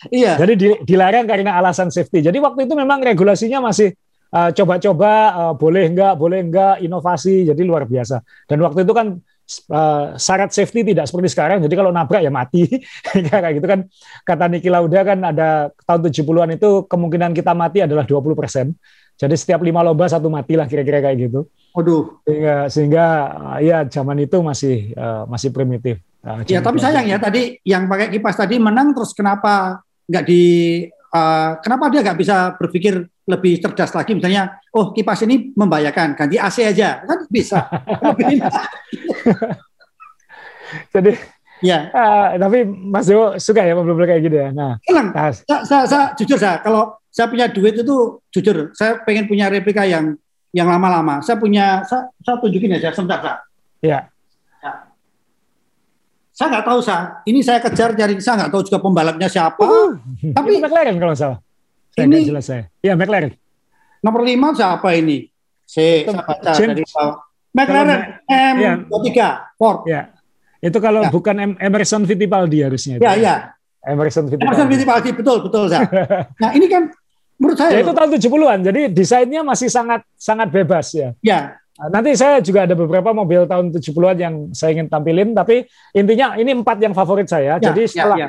[0.09, 0.41] Iya.
[0.41, 2.25] Jadi dilarang karena alasan safety.
[2.25, 3.93] Jadi waktu itu memang regulasinya masih
[4.33, 7.45] uh, coba-coba uh, boleh enggak, boleh enggak, inovasi.
[7.45, 8.25] Jadi luar biasa.
[8.49, 9.21] Dan waktu itu kan
[9.69, 11.61] uh, syarat safety tidak seperti sekarang.
[11.61, 12.65] Jadi kalau nabrak ya mati.
[13.29, 13.85] kayak gitu kan
[14.25, 18.73] kata Niki Lauda kan ada tahun 70-an itu kemungkinan kita mati adalah 20 persen.
[19.21, 21.45] Jadi setiap lima lomba satu mati lah kira-kira kayak gitu.
[21.77, 22.25] Waduh.
[22.25, 23.07] Sehingga sehingga
[23.61, 26.01] ya zaman itu masih uh, masih primitif.
[26.25, 30.43] Uh, ya tapi sayang ya tadi yang pakai kipas tadi menang terus kenapa nggak di
[31.15, 34.19] uh, kenapa dia nggak bisa berpikir lebih cerdas lagi?
[34.19, 37.07] Misalnya oh kipas ini membahayakan ganti AC aja.
[37.07, 37.71] Kan bisa.
[40.95, 41.15] Jadi
[41.63, 41.91] ya.
[41.95, 44.49] uh, tapi Mas Dewo suka ya mobil kayak gitu ya?
[44.51, 49.03] Nah Elang, nah, saya, saya, saya jujur saya kalau saya punya duit itu jujur saya
[49.03, 50.19] pengen punya replika yang
[50.51, 51.23] yang lama-lama.
[51.23, 53.39] Saya punya saya, saya tunjukin aja sebentar saya
[53.81, 54.10] ya
[56.41, 56.97] saya nggak tahu sa.
[57.29, 59.61] Ini saya kejar cari saya nggak tahu juga pembalapnya siapa.
[59.61, 60.01] Uh,
[60.33, 61.39] tapi itu McLaren kalau salah.
[61.93, 62.65] Saya ini jelas saya.
[62.81, 63.37] Iya McLaren.
[64.01, 65.29] Nomor lima siapa ini?
[65.69, 67.21] Saya baca dari bawah.
[67.53, 68.73] McLaren M ya.
[69.05, 69.85] tiga Ford.
[69.85, 70.17] Ya.
[70.65, 71.13] Itu kalau ya.
[71.13, 72.97] bukan Emerson Fittipaldi harusnya.
[72.97, 73.35] Iya, iya.
[73.85, 74.49] Emerson Fittipaldi.
[74.49, 75.85] Emerson Fittipaldi betul betul saya.
[76.41, 76.89] nah ini kan
[77.37, 77.77] menurut saya.
[77.77, 78.59] Ya, itu tahun 70-an.
[78.65, 81.13] Jadi desainnya masih sangat sangat bebas ya.
[81.21, 81.60] Ya.
[81.89, 85.65] Nanti saya juga ada beberapa mobil tahun 70-an yang saya ingin tampilin, tapi
[85.97, 87.57] intinya ini empat yang favorit saya.
[87.57, 88.29] Ya, Jadi ya, setelah ya,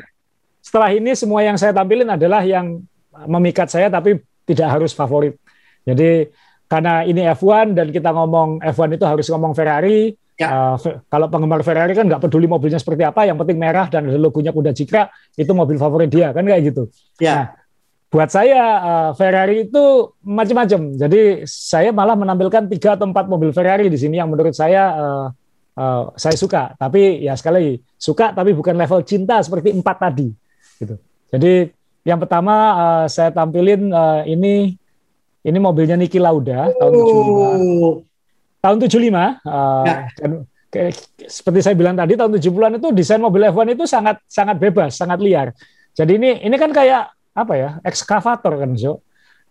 [0.64, 2.80] setelah ini semua yang saya tampilin adalah yang
[3.28, 5.36] memikat saya, tapi tidak harus favorit.
[5.84, 6.32] Jadi
[6.64, 10.16] karena ini F1 dan kita ngomong F1 itu harus ngomong Ferrari.
[10.40, 10.72] Ya.
[10.72, 14.48] Uh, kalau penggemar Ferrari kan nggak peduli mobilnya seperti apa, yang penting merah dan logonya
[14.48, 16.88] kuda jikra itu mobil favorit dia kan kayak gitu.
[17.20, 17.36] Ya.
[17.36, 17.44] Nah,
[18.12, 21.00] buat saya uh, Ferrari itu macam-macam.
[21.00, 25.26] Jadi saya malah menampilkan tiga atau empat mobil Ferrari di sini yang menurut saya uh,
[25.80, 26.76] uh, saya suka.
[26.76, 30.28] Tapi ya sekali lagi suka tapi bukan level cinta seperti empat tadi.
[30.76, 31.00] Gitu.
[31.32, 31.72] Jadi
[32.04, 34.76] yang pertama uh, saya tampilin uh, ini
[35.42, 38.60] ini mobilnya Niki Lauda tahun 75.
[38.62, 39.32] Tahun 75 uh,
[39.88, 39.96] ya.
[40.20, 40.30] dan
[41.32, 45.16] seperti saya bilang tadi tahun 70-an itu desain mobil F1 itu sangat sangat bebas, sangat
[45.16, 45.56] liar.
[45.96, 49.00] Jadi ini ini kan kayak apa ya ekskavator kan Jo.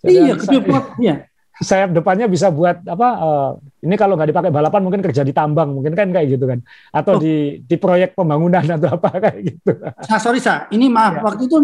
[0.02, 0.60] Jadi iya, gede
[1.02, 1.16] ya.
[1.62, 3.08] Sayap depannya bisa buat apa?
[3.22, 3.52] Uh,
[3.86, 6.58] ini kalau nggak dipakai balapan mungkin kerja di tambang mungkin kan kayak gitu kan,
[6.90, 7.22] atau oh.
[7.22, 9.78] di di proyek pembangunan atau apa kayak gitu.
[9.78, 11.22] Nah, sorry sa, ini maaf ya.
[11.22, 11.62] waktu itu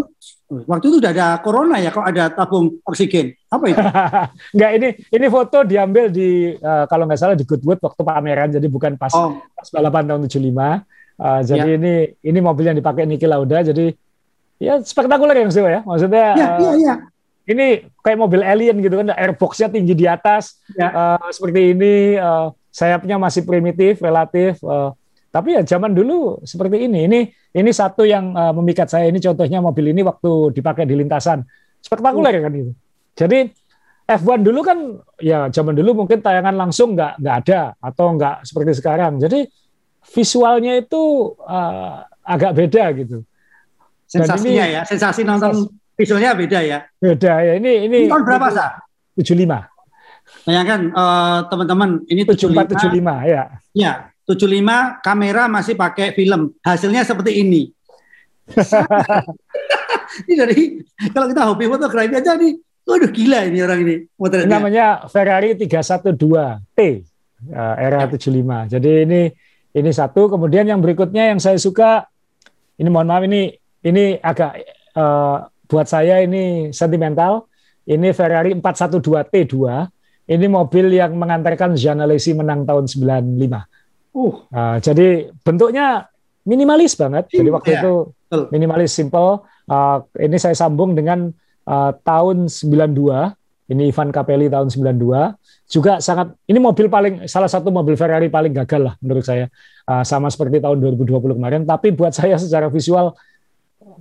[0.70, 3.82] waktu itu udah ada corona ya, kok ada tabung oksigen apa itu?
[4.54, 4.88] Enggak ini
[5.18, 9.10] ini foto diambil di uh, kalau nggak salah di Goodwood waktu pameran, jadi bukan pas
[9.18, 9.34] oh.
[9.50, 10.38] pas balapan tahun 75.
[11.18, 11.78] Uh, jadi ya.
[11.80, 11.92] ini
[12.22, 13.90] ini mobil yang dipakai Niki Lauda, jadi
[14.58, 15.80] ya spektakuler ya maksudnya ya.
[15.86, 16.94] Maksudnya ya, uh, ya, ya.
[17.48, 17.66] ini
[18.02, 20.90] kayak mobil alien gitu kan, airboxnya tinggi di atas ya.
[20.90, 24.60] uh, seperti ini, uh, sayapnya masih primitif relatif.
[24.62, 24.92] Uh,
[25.28, 27.04] tapi ya zaman dulu seperti ini.
[27.06, 27.20] Ini
[27.56, 29.08] ini satu yang uh, memikat saya.
[29.08, 31.44] Ini contohnya mobil ini waktu dipakai di lintasan,
[31.80, 32.42] spektakuler uh.
[32.48, 32.72] kan itu.
[33.18, 33.38] Jadi
[34.08, 34.78] F1 dulu kan
[35.20, 39.20] ya zaman dulu mungkin tayangan langsung nggak nggak ada atau nggak seperti sekarang.
[39.20, 39.44] Jadi
[40.16, 43.27] visualnya itu uh, agak beda gitu.
[44.08, 46.78] Sensasinya ini, ya, sensasi nonton visualnya beda ya.
[46.96, 47.52] Beda ya.
[47.60, 48.66] Ini ini, ini tahun berapa, Sa?
[49.20, 49.44] 75.
[50.48, 53.42] Bayangkan uh, teman-teman, ini 74 75 ya.
[53.76, 53.92] Ya,
[54.24, 56.56] 75 kamera masih pakai film.
[56.64, 57.68] Hasilnya seperti ini.
[60.24, 60.80] ini dari
[61.12, 62.56] kalau kita hobi fotografi aja nih,
[62.88, 63.96] waduh gila ini orang ini.
[64.08, 66.16] Ini namanya Ferrari 312
[66.72, 66.80] T
[67.52, 68.16] uh, era ya.
[68.16, 68.72] 75.
[68.72, 69.20] Jadi ini
[69.76, 70.32] ini satu.
[70.32, 72.08] Kemudian yang berikutnya yang saya suka,
[72.80, 73.52] ini mohon maaf ini
[73.84, 74.62] ini agak
[74.98, 77.46] uh, buat saya ini sentimental.
[77.88, 79.00] Ini Ferrari 412
[79.32, 79.56] T2.
[80.28, 84.12] Ini mobil yang mengantarkan Jean Alesi menang tahun 95.
[84.12, 84.44] Uh.
[84.52, 86.04] Uh, jadi bentuknya
[86.44, 87.32] minimalis banget.
[87.32, 87.80] Jadi waktu yeah.
[87.80, 87.94] itu
[88.52, 89.44] minimalis simple.
[89.68, 91.32] Uh, ini saya sambung dengan
[91.64, 93.36] uh, tahun 92.
[93.68, 95.68] Ini Ivan Capelli tahun 92.
[95.68, 99.52] Juga sangat ini mobil paling salah satu mobil Ferrari paling gagal lah menurut saya.
[99.84, 103.16] Uh, sama seperti tahun 2020 kemarin, tapi buat saya secara visual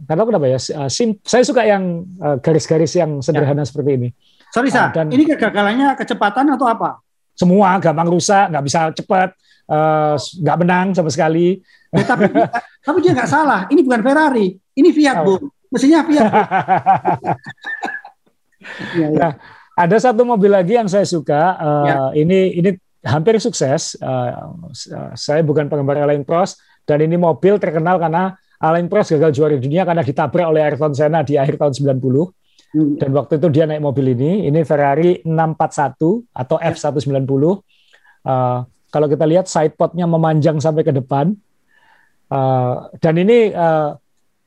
[0.05, 0.59] karena kenapa ya?
[0.77, 3.67] Uh, sim, saya suka yang uh, garis-garis yang sederhana ya.
[3.67, 4.09] seperti ini.
[4.53, 7.01] Sorry, Sa, uh, dan ini kegagalannya kecepatan atau apa?
[7.33, 9.29] Semua gampang rusak, nggak bisa cepat,
[10.41, 11.61] nggak uh, menang sama sekali.
[11.93, 12.29] Ya, tapi
[12.85, 13.65] tapi dia nggak salah.
[13.71, 15.39] Ini bukan Ferrari, ini Fiat, oh.
[15.41, 15.49] Bu.
[15.67, 16.27] Mesinnya Fiat.
[18.99, 19.07] ya, ya.
[19.19, 19.31] Nah,
[19.77, 21.41] ada satu mobil lagi yang saya suka.
[21.59, 21.95] Uh, ya.
[22.23, 22.69] Ini ini
[23.05, 23.95] hampir sukses.
[23.99, 24.71] Uh,
[25.13, 29.85] saya bukan penggemar Alain Prost dan ini mobil terkenal karena Alain Prost gagal juara dunia
[29.85, 32.01] karena ditabrak oleh Ayrton Senna di akhir tahun 90.
[32.73, 32.97] Hmm.
[32.99, 36.73] Dan waktu itu dia naik mobil ini, ini Ferrari 641 atau ya.
[36.73, 37.43] F190.
[38.27, 41.37] Uh, kalau kita lihat side podnya memanjang sampai ke depan.
[42.27, 43.95] Uh, dan ini uh,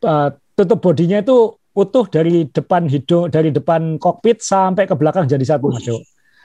[0.05, 5.57] uh, tutup bodinya itu utuh dari depan hidung, dari depan kokpit sampai ke belakang jadi
[5.57, 5.87] satu, Mas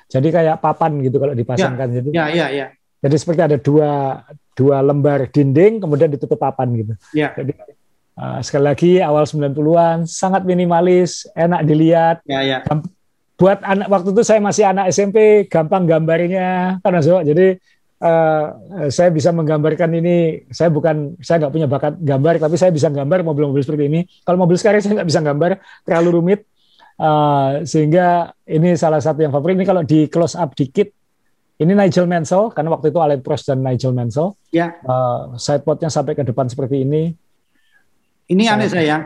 [0.06, 1.88] Jadi kayak papan gitu kalau dipasangkan.
[1.90, 2.68] Ya, jadi, ya, ya, ya.
[3.02, 4.22] Jadi seperti ada dua
[4.56, 6.94] dua lembar dinding kemudian ditutup papan gitu.
[7.12, 7.36] Ya.
[7.36, 7.54] Jadi
[8.16, 12.24] uh, sekali lagi awal 90-an sangat minimalis, enak dilihat.
[12.26, 12.60] Ya, ya.
[13.36, 17.60] Buat anak waktu itu saya masih anak SMP, gampang gambarnya karena so, jadi
[18.00, 18.44] uh,
[18.88, 20.48] saya bisa menggambarkan ini.
[20.56, 24.00] Saya bukan saya nggak punya bakat gambar, tapi saya bisa gambar mobil-mobil seperti ini.
[24.24, 25.52] Kalau mobil sekarang saya nggak bisa gambar,
[25.84, 26.42] terlalu rumit.
[26.96, 29.60] Uh, sehingga ini salah satu yang favorit.
[29.60, 30.96] Ini kalau di close up dikit
[31.56, 34.36] ini Nigel Mansell, karena waktu itu Alain Prost dan Nigel Mansell.
[34.52, 34.76] Ya.
[34.84, 37.16] Uh, sidepodnya sampai ke depan seperti ini.
[38.28, 38.98] Ini saya, aneh saya.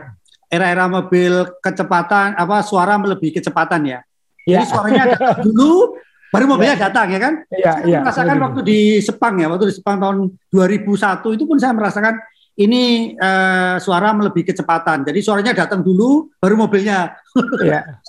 [0.50, 3.98] Era-era mobil kecepatan, apa suara melebihi kecepatan ya.
[4.42, 4.58] ya.
[4.58, 5.94] Jadi suaranya datang dulu,
[6.34, 6.82] baru mobilnya ya.
[6.90, 7.34] datang ya kan?
[7.54, 7.98] Iya, iya.
[8.02, 10.16] merasakan waktu di Sepang ya, waktu di Sepang tahun
[10.50, 12.18] 2001 itu pun saya merasakan
[12.58, 15.06] ini uh, suara melebihi kecepatan.
[15.06, 17.14] Jadi suaranya datang dulu, baru mobilnya.
[17.62, 18.00] Iya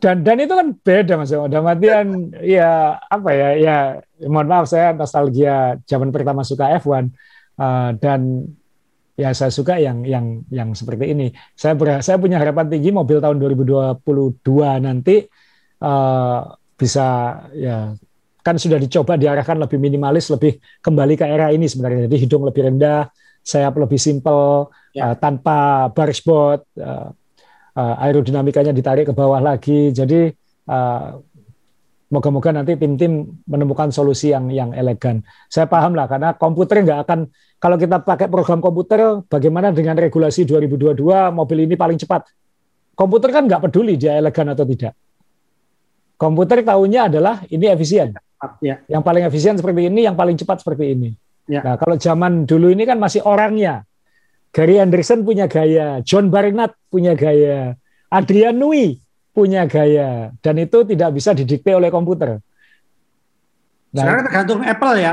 [0.00, 3.76] dan dan itu kan beda mas dalam artian ya apa ya ya
[4.30, 7.12] mohon maaf saya nostalgia zaman pertama suka F1
[7.60, 8.48] uh, dan
[9.18, 13.20] ya saya suka yang yang yang seperti ini saya ber, saya punya harapan tinggi mobil
[13.20, 14.00] tahun 2022
[14.80, 15.28] nanti
[15.84, 16.48] uh,
[16.80, 17.06] bisa
[17.52, 17.92] ya
[18.40, 22.72] kan sudah dicoba diarahkan lebih minimalis lebih kembali ke era ini sebenarnya jadi hidung lebih
[22.72, 23.04] rendah
[23.40, 25.12] sayap lebih simple ya.
[25.12, 27.08] uh, tanpa barspot uh,
[27.74, 29.90] uh, aerodinamikanya ditarik ke bawah lagi.
[29.90, 30.30] Jadi
[30.68, 31.18] uh,
[32.10, 35.22] moga-moga nanti tim-tim menemukan solusi yang yang elegan.
[35.46, 37.20] Saya paham lah karena komputer nggak akan
[37.60, 40.96] kalau kita pakai program komputer, bagaimana dengan regulasi 2022
[41.28, 42.24] mobil ini paling cepat?
[43.00, 44.92] komputer kan nggak peduli dia elegan atau tidak.
[46.20, 48.12] Komputer tahunya adalah ini efisien.
[48.60, 48.84] Ya.
[48.84, 51.16] Yang paling efisien seperti ini, yang paling cepat seperti ini.
[51.48, 51.60] Ya.
[51.64, 53.86] Nah, kalau zaman dulu ini kan masih orangnya.
[54.50, 57.78] Gary Anderson punya gaya, John Barnett punya gaya,
[58.10, 58.98] Adrian Nui
[59.30, 62.42] punya gaya, dan itu tidak bisa didikte oleh komputer.
[63.94, 65.12] Nah, Sekarang tergantung Apple ya.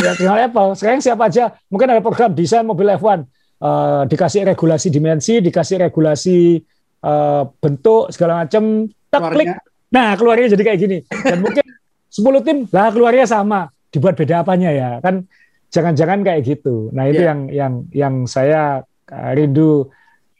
[0.00, 0.70] Ya, tergantung Apple.
[0.80, 5.76] Sekarang siapa aja, mungkin ada program desain mobil F1, uh, eh, dikasih regulasi dimensi, dikasih
[5.84, 6.64] regulasi
[7.04, 9.52] uh, bentuk segala macam, tak klik,
[9.92, 10.98] nah keluarnya jadi kayak gini.
[11.04, 11.64] Dan mungkin
[12.08, 15.28] 10 tim, lah keluarnya sama, dibuat beda apanya ya, kan
[15.70, 16.90] jangan-jangan kayak gitu.
[16.90, 17.30] Nah itu yeah.
[17.30, 19.88] yang yang yang saya uh, rindu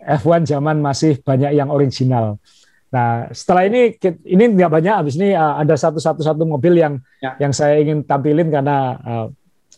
[0.03, 2.37] F1 zaman masih banyak yang original.
[2.91, 3.95] Nah setelah ini
[4.27, 4.95] ini nggak banyak.
[4.95, 7.39] Habis ini uh, ada satu satu satu mobil yang yeah.
[7.39, 9.27] yang saya ingin tampilin karena uh,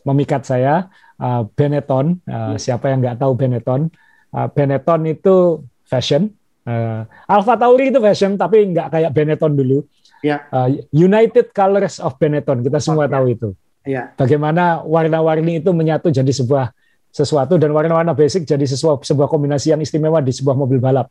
[0.08, 0.88] memikat saya
[1.20, 2.18] uh, Benetton.
[2.24, 2.58] Uh, yeah.
[2.58, 3.92] Siapa yang nggak tahu Benetton?
[4.32, 6.32] Uh, Benetton itu fashion.
[6.62, 9.84] Uh, Alfa Tauri itu fashion tapi nggak kayak Benetton dulu.
[10.24, 10.46] Yeah.
[10.48, 13.14] Uh, United Colors of Benetton kita semua okay.
[13.18, 13.48] tahu itu.
[13.82, 14.14] Ya.
[14.14, 16.70] Bagaimana warna-warni itu menyatu jadi sebuah
[17.12, 21.10] sesuatu dan warna-warna basic jadi sesuatu sebuah kombinasi yang istimewa di sebuah mobil balap.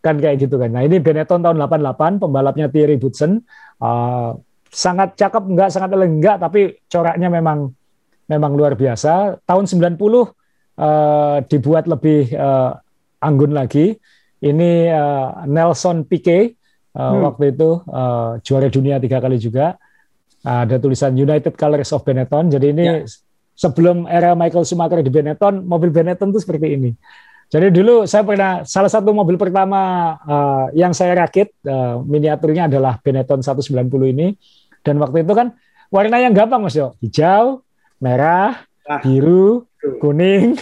[0.00, 0.72] Kan kayak gitu kan.
[0.72, 3.42] Nah, ini Benetton tahun 88, pembalapnya Thierry Boutsen.
[3.82, 4.38] Uh,
[4.70, 7.74] sangat cakep enggak, sangat enggak, tapi coraknya memang
[8.30, 9.42] memang luar biasa.
[9.42, 10.24] Tahun 90 uh,
[11.44, 12.78] dibuat lebih uh,
[13.20, 13.98] anggun lagi.
[14.38, 16.54] Ini uh, Nelson Piquet
[16.94, 17.20] uh, hmm.
[17.26, 19.74] waktu itu uh, juara dunia tiga kali juga
[20.44, 22.50] ada tulisan United Colors of Benetton.
[22.52, 23.02] Jadi ini ya.
[23.58, 26.90] sebelum era Michael Schumacher di Benetton, mobil Benetton itu seperti ini.
[27.48, 33.00] Jadi dulu saya pernah salah satu mobil pertama uh, yang saya rakit uh, miniaturnya adalah
[33.00, 34.36] Benetton 190 ini
[34.84, 35.56] dan waktu itu kan
[35.88, 37.64] warna yang gampang Mas Yo, hijau,
[37.96, 39.00] merah, ah.
[39.00, 39.64] biru,
[39.96, 40.60] kuning,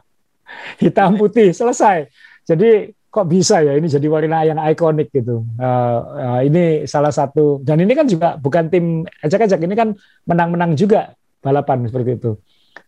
[0.82, 2.10] hitam putih selesai.
[2.42, 5.40] Jadi kok bisa ya ini jadi warna yang ikonik gitu.
[5.56, 9.96] Uh, uh, ini salah satu dan ini kan juga bukan tim ejak-ejak ini kan
[10.28, 12.32] menang-menang juga balapan seperti itu.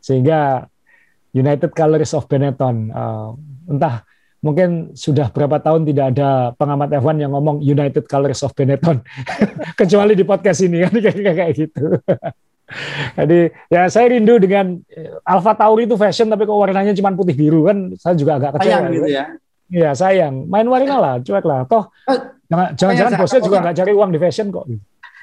[0.01, 0.69] Sehingga
[1.33, 3.33] United Colors of Benetton uh,
[3.65, 4.05] entah
[4.45, 9.01] mungkin sudah berapa tahun tidak ada pengamat F1 yang ngomong United Colors of Benetton
[9.81, 11.97] kecuali di podcast ini kan kayak kayak gitu.
[13.19, 14.79] Jadi ya saya rindu dengan
[15.27, 18.87] Alfa Tauri itu fashion tapi kok warnanya cuma putih biru kan saya juga agak kecewa.
[18.95, 19.27] gitu ya.
[19.71, 21.63] Iya sayang, main warna lah, cuek lah.
[21.71, 22.19] Toh oh,
[22.75, 24.67] jangan-jangan bosnya juga nggak cari uang di fashion kok.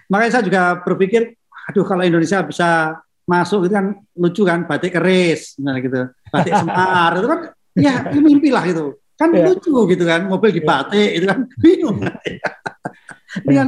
[0.07, 1.35] Makanya saya juga berpikir,
[1.67, 2.95] aduh kalau Indonesia bisa
[3.27, 7.39] masuk itu kan lucu kan, batik keris, misalnya gitu, batik semar itu kan,
[7.75, 8.95] ya itu mimpi lah gitu.
[9.19, 9.51] Kan ya.
[9.51, 10.67] lucu gitu kan, mobil di iya.
[10.71, 11.97] batik itu kan bingung.
[13.43, 13.67] Ini kan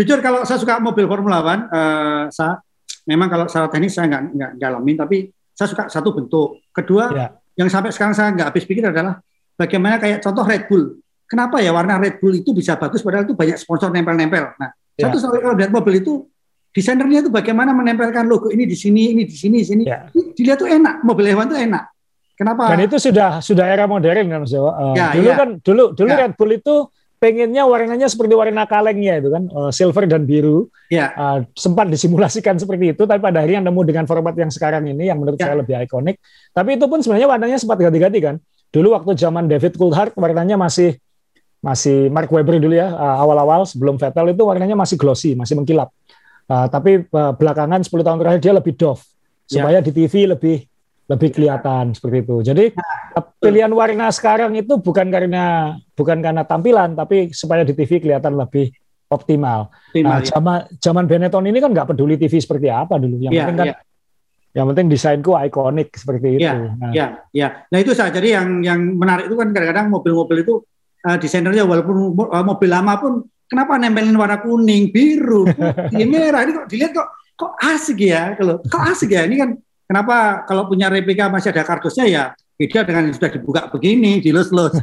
[0.00, 2.56] jujur kalau saya suka mobil Formula One, uh, saya
[3.04, 6.64] memang kalau secara teknis saya nggak nggak dalamin, tapi saya suka satu bentuk.
[6.72, 7.28] Kedua, ya.
[7.60, 9.20] yang sampai sekarang saya nggak habis pikir adalah
[9.56, 11.00] Bagaimana kayak contoh Red Bull.
[11.26, 14.54] Kenapa ya warna Red Bull itu bisa bagus padahal itu banyak sponsor nempel-nempel.
[14.60, 15.10] Nah, ya.
[15.10, 16.28] satu soal kalau lihat mobil itu
[16.70, 19.84] desainernya itu bagaimana menempelkan logo ini di sini, ini di sini, di sini.
[19.88, 20.06] Ya.
[20.12, 21.88] Dilihat tuh enak, mobil hewan tuh enak.
[22.36, 22.68] Kenapa?
[22.68, 25.36] Dan itu sudah sudah era modern kan Mas Uh, ya, dulu ya.
[25.40, 26.18] kan dulu dulu ya.
[26.28, 26.74] Red Bull itu
[27.16, 30.68] pengennya warnanya seperti warna kalengnya itu kan uh, silver dan biru.
[30.92, 31.16] Ya.
[31.16, 35.16] Uh, sempat disimulasikan seperti itu, tapi pada akhirnya nemu dengan format yang sekarang ini yang
[35.16, 35.48] menurut ya.
[35.48, 36.20] saya lebih ikonik.
[36.52, 38.36] Tapi itu pun sebenarnya warnanya sempat ganti-ganti kan.
[38.70, 40.98] Dulu waktu zaman David Coulthard warnanya masih
[41.64, 45.90] masih Mark Webber dulu ya uh, awal-awal sebelum Vettel itu warnanya masih glossy, masih mengkilap.
[46.46, 49.02] Uh, tapi uh, belakangan 10 tahun terakhir dia lebih doff
[49.50, 49.58] ya.
[49.58, 50.62] supaya di TV lebih
[51.06, 52.36] lebih kelihatan seperti itu.
[52.42, 58.02] Jadi nah, pilihan warna sekarang itu bukan karena bukan karena tampilan tapi supaya di TV
[58.02, 58.70] kelihatan lebih
[59.06, 59.70] optimal.
[59.70, 60.26] optimal nah, ya.
[60.34, 63.22] zaman zaman Benetton ini kan nggak peduli TV seperti apa dulu.
[63.22, 63.76] Yang ya, penting kan ya.
[64.56, 66.48] Yang penting desainku ikonik seperti itu.
[66.48, 66.92] Ya, nah.
[66.96, 67.48] ya, ya.
[67.68, 68.08] Nah itu saja.
[68.08, 70.54] Jadi yang yang menarik itu kan kadang-kadang mobil-mobil itu
[71.04, 73.12] uh, desainernya walaupun uh, mobil lama pun
[73.44, 76.48] kenapa nempelin warna kuning, biru, putih, merah.
[76.48, 79.28] Ini kok dilihat kok kok asik ya kalau kok asik ya.
[79.28, 79.50] Ini kan
[79.84, 82.24] kenapa kalau punya replika masih ada kardusnya ya
[82.56, 84.72] beda dengan yang sudah dibuka begini, dilus-lus.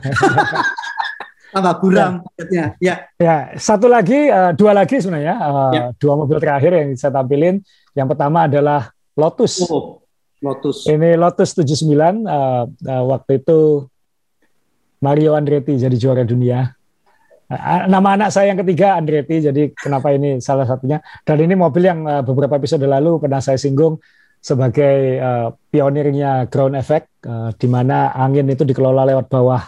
[1.53, 2.13] tambah buram
[2.49, 2.73] ya.
[2.81, 2.95] ya.
[3.21, 5.83] Ya, satu lagi, uh, dua lagi sebenarnya, uh, ya.
[6.01, 7.61] dua mobil terakhir yang saya tampilin.
[7.93, 9.61] Yang pertama adalah Lotus.
[9.69, 10.01] Oh,
[10.41, 10.89] Lotus.
[10.89, 13.87] Ini Lotus 79 uh, uh, waktu itu
[15.03, 16.73] Mario Andretti jadi juara dunia.
[17.51, 21.03] Uh, nama anak saya yang ketiga Andretti, jadi kenapa ini salah satunya.
[21.27, 24.01] Dan ini mobil yang uh, beberapa episode lalu pernah saya singgung
[24.43, 29.63] sebagai uh, pionirnya ground effect, uh, di mana angin itu dikelola lewat bawah,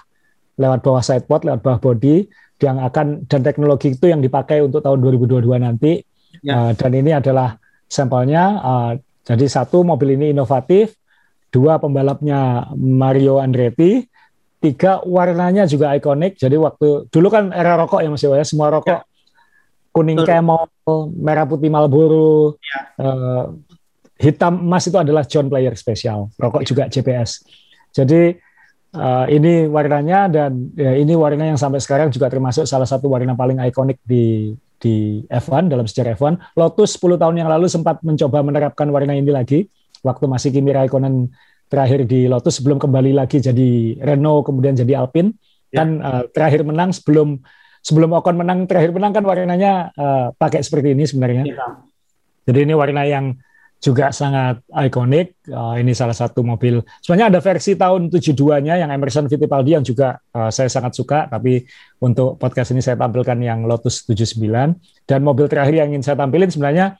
[0.59, 2.27] lewat bawah sidepod, lewat bawah body,
[2.59, 6.03] yang akan dan teknologi itu yang dipakai untuk tahun 2022 nanti.
[6.43, 6.51] Ya.
[6.59, 7.55] Uh, dan ini adalah
[7.87, 8.43] sampelnya.
[8.59, 8.91] Uh,
[9.25, 10.93] jadi satu mobil ini inovatif,
[11.49, 14.05] dua pembalapnya Mario Andretti,
[14.61, 16.37] tiga warnanya juga ikonik.
[16.37, 19.09] Jadi waktu dulu kan era rokok ya Mas Dewa ya, semua rokok ya.
[19.89, 20.69] kuning Camel,
[21.17, 22.79] merah putih Marlboro, ya.
[23.01, 23.45] uh,
[24.21, 26.29] hitam emas itu adalah John Player spesial.
[26.37, 26.67] Rokok ya.
[26.69, 27.31] juga JPS.
[27.97, 28.37] Jadi
[28.95, 33.35] uh, ini warnanya dan ya, ini warna yang sampai sekarang juga termasuk salah satu warna
[33.35, 36.57] paling ikonik di di F1 dalam sejarah F1.
[36.57, 39.67] Lotus 10 tahun yang lalu sempat mencoba menerapkan warna ini lagi
[40.03, 41.31] waktu masih Kimi Raikkonen
[41.65, 45.33] terakhir di Lotus sebelum kembali lagi jadi Renault kemudian jadi Alpine
[45.73, 45.81] ya.
[45.81, 47.41] kan uh, terakhir menang sebelum
[47.81, 51.43] sebelum Ocon menang terakhir menang kan warnanya uh, pakai seperti ini sebenarnya.
[51.45, 51.81] Ya.
[52.45, 53.37] Jadi ini warna yang
[53.79, 55.37] juga sangat ikonik.
[55.45, 56.81] Uh, ini salah satu mobil.
[57.03, 61.65] Sebenarnya ada versi tahun 72-nya yang Emerson Fittipaldi yang juga uh, saya sangat suka, tapi
[62.01, 64.45] untuk podcast ini saya tampilkan yang Lotus 79.
[65.05, 66.97] Dan mobil terakhir yang ingin saya tampilin sebenarnya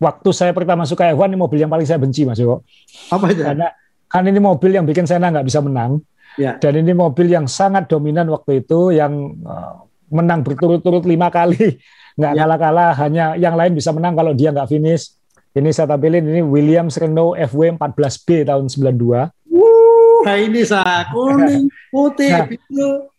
[0.00, 2.64] waktu saya pertama suka F1 ini mobil yang paling saya benci Mas Joko.
[3.12, 3.44] Apa itu?
[3.44, 3.68] Karena
[4.08, 6.00] kan ini mobil yang bikin saya nggak bisa menang.
[6.40, 6.56] Ya.
[6.56, 11.76] Dan ini mobil yang sangat dominan waktu itu yang uh, menang berturut-turut lima kali
[12.18, 12.38] nggak ya.
[12.42, 15.19] kalah-kalah hanya yang lain bisa menang kalau dia nggak finish.
[15.50, 19.50] Ini saya tampilin ini Williams Renault FW 14B tahun 92.
[19.50, 22.46] Wuh, nah ini sa kuning putih nah,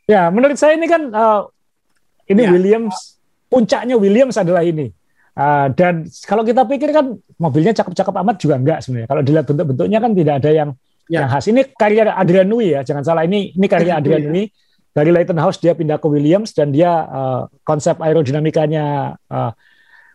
[0.08, 1.48] Ya, menurut saya ini kan uh,
[2.32, 2.52] ini ya.
[2.56, 3.20] Williams
[3.52, 4.92] puncaknya Williams adalah ini
[5.32, 9.08] Uh, dan kalau kita pikir kan mobilnya cakep-cakep amat juga enggak sebenarnya.
[9.08, 10.70] Kalau dilihat bentuk-bentuknya kan tidak ada yang
[11.08, 11.24] ya.
[11.24, 11.46] yang khas.
[11.48, 13.24] Ini karya Adrian Nui ya, jangan salah.
[13.24, 14.52] Ini ini karya Adrian Nui
[14.92, 15.10] dari
[15.40, 19.56] House dia pindah ke Williams dan dia uh, konsep aerodinamikanya uh,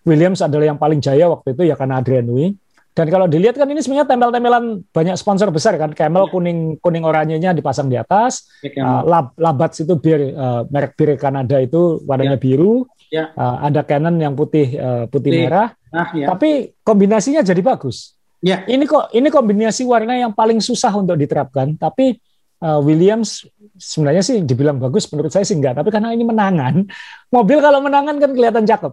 [0.06, 2.54] Williams adalah yang paling jaya waktu itu ya karena Adrian Nui.
[2.96, 5.92] Dan kalau dilihat kan ini sebenarnya tempel-tempelan banyak sponsor besar kan.
[5.92, 6.32] Camel ya.
[6.32, 8.48] kuning kuning oranyenya dipasang di atas.
[8.64, 12.42] Ya, uh, Lab, Labats itu bir uh, merek bir Kanada itu warnanya ya.
[12.42, 12.88] biru.
[13.12, 13.36] Ya.
[13.36, 15.76] Uh, ada Canon yang putih uh, putih Di, merah.
[15.92, 16.32] Ah, ya.
[16.32, 18.16] Tapi kombinasinya jadi bagus.
[18.40, 18.64] Ya.
[18.64, 22.16] Ini kok ini kombinasi warna yang paling susah untuk diterapkan, tapi
[22.64, 23.44] uh, Williams
[23.76, 26.80] sebenarnya sih dibilang bagus menurut saya sih enggak, tapi karena ini menangan,
[27.36, 28.92] mobil kalau menangan kan kelihatan cakep.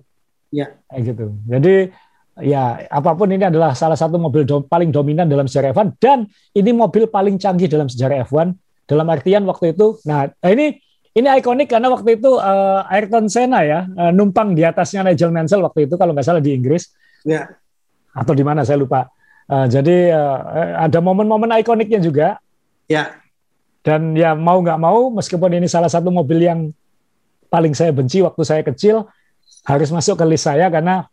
[0.54, 0.78] Ya.
[0.86, 1.26] Kayak gitu.
[1.49, 1.76] Jadi
[2.41, 6.26] ya apa pun ini adalah salah satu mobil do paling dominan dalam sejarah F1 dan
[6.54, 8.54] ini mobil paling canggih dalam sejarah F1
[8.86, 9.97] dalam artian waktu itu.
[10.06, 10.78] Nah, ini
[11.14, 15.62] ini ikonik karena waktu itu uh, Ayrton Senna ya uh, numpang di atasnya Nigel Mansell
[15.66, 16.93] waktu itu kalau nggak salah di Inggris.
[17.26, 17.49] Ya.
[18.14, 19.10] Atau di mana saya lupa.
[19.49, 20.39] Uh, jadi uh,
[20.86, 22.38] ada momen-momen ikoniknya juga.
[22.86, 23.14] Ya.
[23.84, 26.72] Dan ya mau nggak mau meskipun ini salah satu mobil yang
[27.51, 29.06] paling saya benci waktu saya kecil
[29.63, 31.07] harus masuk ke list saya karena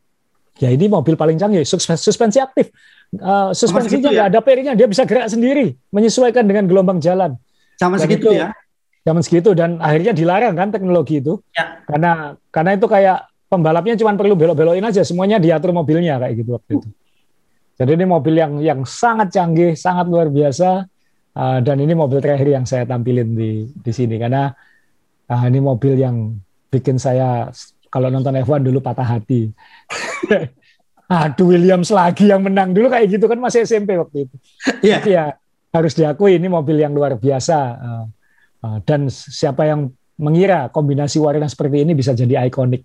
[0.59, 2.71] ya ini mobil paling canggih suspensi, suspensi aktif.
[3.11, 4.31] Uh, suspensinya nggak ya?
[4.31, 7.35] ada perinya dia bisa gerak sendiri menyesuaikan dengan gelombang jalan.
[7.75, 8.55] Sama segitu itu, ya
[9.05, 11.81] zaman segitu dan akhirnya dilarang kan teknologi itu ya.
[11.89, 13.19] karena karena itu kayak
[13.49, 16.89] pembalapnya cuma perlu belok-belokin aja semuanya diatur mobilnya kayak gitu waktu itu
[17.81, 20.85] jadi ini mobil yang yang sangat canggih sangat luar biasa
[21.33, 24.53] uh, dan ini mobil terakhir yang saya tampilin di di sini karena
[25.33, 26.37] uh, ini mobil yang
[26.69, 27.49] bikin saya
[27.91, 29.51] kalau nonton F1 dulu patah hati
[31.11, 34.35] aduh Williams lagi yang menang dulu kayak gitu kan masih SMP waktu itu
[34.95, 35.03] yeah.
[35.03, 35.25] ya
[35.71, 38.07] harus diakui ini mobil yang luar biasa uh,
[38.61, 39.89] Ah, dan siapa yang
[40.21, 42.85] mengira kombinasi warna seperti ini bisa jadi ikonik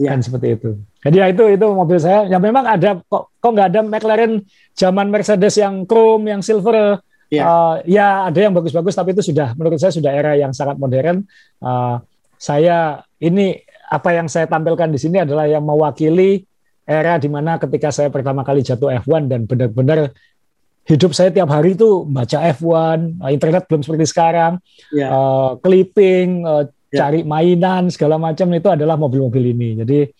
[0.00, 0.16] ya.
[0.16, 0.80] kan seperti itu.
[1.04, 2.24] Jadi ya itu itu mobil saya.
[2.24, 4.40] Ya memang ada kok kok nggak ada McLaren
[4.72, 7.04] zaman Mercedes yang chrome, yang silver.
[7.28, 7.44] Ya.
[7.44, 11.28] Uh, ya ada yang bagus-bagus tapi itu sudah menurut saya sudah era yang sangat modern.
[11.60, 12.00] Uh,
[12.40, 16.46] saya ini apa yang saya tampilkan di sini adalah yang mewakili
[16.86, 20.14] era di mana ketika saya pertama kali jatuh F1 dan benar-benar
[20.90, 24.58] hidup saya tiap hari itu baca F1, eh, internet belum seperti sekarang,
[24.90, 25.06] yeah.
[25.06, 25.14] Ya.
[25.14, 26.98] uh, clipping, uh, yeah.
[26.98, 29.78] cari mainan segala macam itu adalah mobil-mobil ini.
[29.84, 30.10] Jadi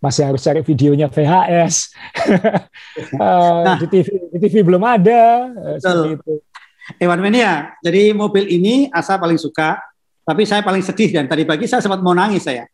[0.00, 1.74] masih harus cari videonya VHS.
[3.20, 6.32] uh, eh, nah, di TV di TV belum ada seperti itu.
[6.98, 9.78] Ewan Mania, jadi mobil ini Asa paling suka,
[10.26, 12.66] tapi saya paling sedih dan tadi pagi saya sempat mau nangis saya.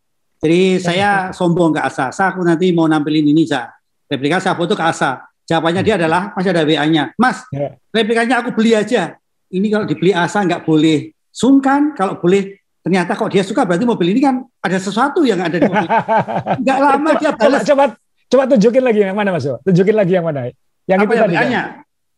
[0.42, 3.72] Jadi saya sombong ke Asa, saya aku nanti mau nampilin ini saya.
[4.06, 7.14] Replika saya foto ke Asa Jawabannya dia adalah masih ada WA-nya.
[7.14, 7.78] Mas, ya.
[7.94, 9.14] replikanya aku beli aja.
[9.46, 11.94] Ini kalau dibeli asa nggak boleh sungkan.
[11.94, 15.70] Kalau boleh ternyata kok dia suka berarti mobil ini kan ada sesuatu yang ada di
[15.70, 15.86] mobil.
[16.66, 17.62] Nggak lama dia balas.
[17.62, 17.94] Coba,
[18.26, 19.46] coba, tunjukin lagi yang mana Mas.
[19.46, 20.50] Tunjukin lagi yang mana.
[20.86, 21.34] Yang Apa itu tadi.
[21.38, 21.46] Kan?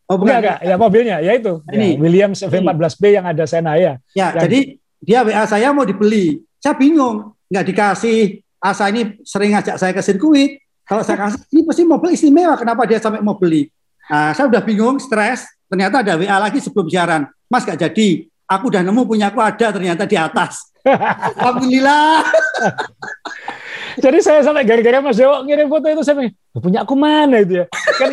[0.09, 0.29] Oh, bukan.
[0.29, 0.57] Enggak, enggak.
[0.65, 1.53] Ya mobilnya, ya itu.
[1.69, 1.89] Ini.
[1.93, 4.01] Ya, Williams V14B yang ada Sena ya.
[4.17, 4.41] Ya, yang...
[4.41, 4.59] jadi
[5.05, 6.41] dia WA saya mau dibeli.
[6.57, 7.29] Saya bingung.
[7.49, 8.19] Nggak dikasih.
[8.59, 12.57] Asa ini sering ngajak saya ke sirkuit kalau saya kasih, ini pasti mobil istimewa.
[12.57, 13.69] Kenapa dia sampai mau beli?
[14.09, 15.45] Nah, saya udah bingung, stres.
[15.69, 17.29] Ternyata ada WA lagi sebelum siaran.
[17.45, 18.25] Mas gak jadi.
[18.49, 20.73] Aku udah nemu punya aku ada ternyata di atas.
[21.37, 22.25] Alhamdulillah.
[24.01, 26.25] jadi saya sampai gara-gara Mas Dewo ngirim foto itu saya
[26.57, 27.65] punya aku mana itu ya?
[27.69, 28.11] Kan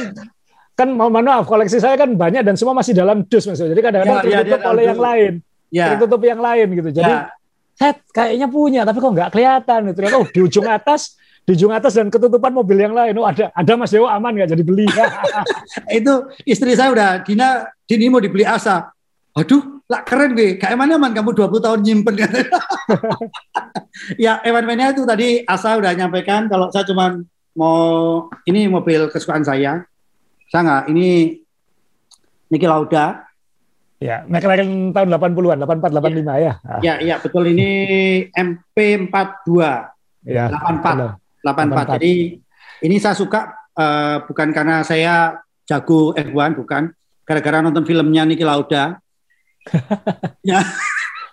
[0.76, 3.72] kan mohon maaf koleksi saya kan banyak dan semua masih dalam dus Mas Dewo.
[3.72, 5.32] Jadi kadang-kadang ya, ya, tertutup oleh yang lain.
[5.72, 5.86] ya.
[5.96, 6.90] tertutup yang lain gitu.
[7.00, 7.32] Jadi ya.
[7.76, 10.00] Saya kayaknya punya tapi kok nggak kelihatan gitu.
[10.16, 13.14] Oh, di ujung atas di ujung atas dan ketutupan mobil yang lain.
[13.20, 14.88] Oh ada ada Mas Dewa aman nggak jadi beli?
[16.00, 16.12] itu
[16.42, 18.90] istri saya udah Dina Dini mau dibeli Asa.
[19.36, 20.56] Aduh, lah keren gue.
[20.56, 22.16] Kayak mana man kamu 20 tahun nyimpen
[24.24, 27.22] ya, Evan Mania itu tadi Asa udah nyampaikan kalau saya cuman
[27.54, 29.84] mau ini mobil kesukaan saya.
[30.48, 31.08] Saya nggak, ini
[32.48, 33.25] Niki Lauda.
[33.96, 36.36] Ya, McLaren tahun 80-an, 84, 85 ya.
[36.36, 36.52] Ya,
[36.84, 37.48] ya, ya betul.
[37.48, 37.70] Ini
[38.36, 39.50] MP42.
[40.28, 41.16] Ya, 84.
[41.40, 41.96] 84.
[41.96, 41.96] 84.
[41.96, 42.12] Jadi
[42.84, 46.92] ini saya suka uh, bukan karena saya jago F1 bukan,
[47.24, 49.00] gara-gara nonton filmnya Niki Lauda.
[50.46, 50.60] ya.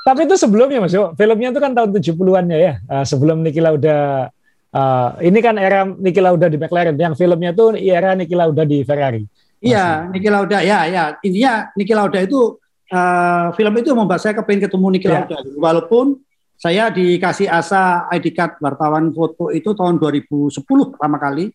[0.03, 4.28] Tapi itu sebelumnya Mas Yo, filmnya itu kan tahun 70-an ya, uh, sebelum Niki Lauda
[4.76, 8.84] uh, ini kan era Niki Lauda di McLaren, yang filmnya itu era Niki Lauda di
[8.84, 9.24] Ferrari.
[9.64, 11.16] Iya, Niki Lauda, ya, ya.
[11.24, 12.59] Intinya Niki Lauda itu
[12.91, 15.24] uh, film itu membuat saya kepengen ketemu Niki ya.
[15.24, 15.38] Lauda.
[15.55, 16.20] Walaupun
[16.59, 21.47] saya dikasih asa ID card wartawan foto itu tahun 2010 pertama kali.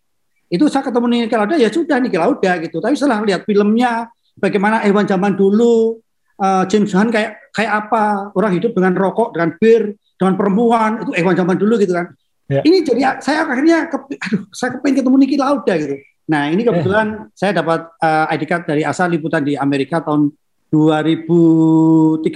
[0.48, 2.80] Itu saya ketemu Niki Lauda ya sudah Niki Lauda gitu.
[2.80, 4.08] Tapi setelah lihat filmnya
[4.40, 6.00] bagaimana hewan zaman dulu
[6.40, 11.12] uh, James Hunt kayak kayak apa orang hidup dengan rokok, dengan bir, dengan perempuan itu
[11.12, 12.08] hewan zaman dulu gitu kan.
[12.48, 12.64] Ya.
[12.64, 15.96] Ini jadi saya akhirnya ke, aduh saya kepengen ketemu Niki Lauda gitu.
[16.28, 17.24] Nah ini kebetulan ya.
[17.32, 20.28] saya dapat uh, ID card dari asal liputan di Amerika tahun
[20.68, 22.28] 2013.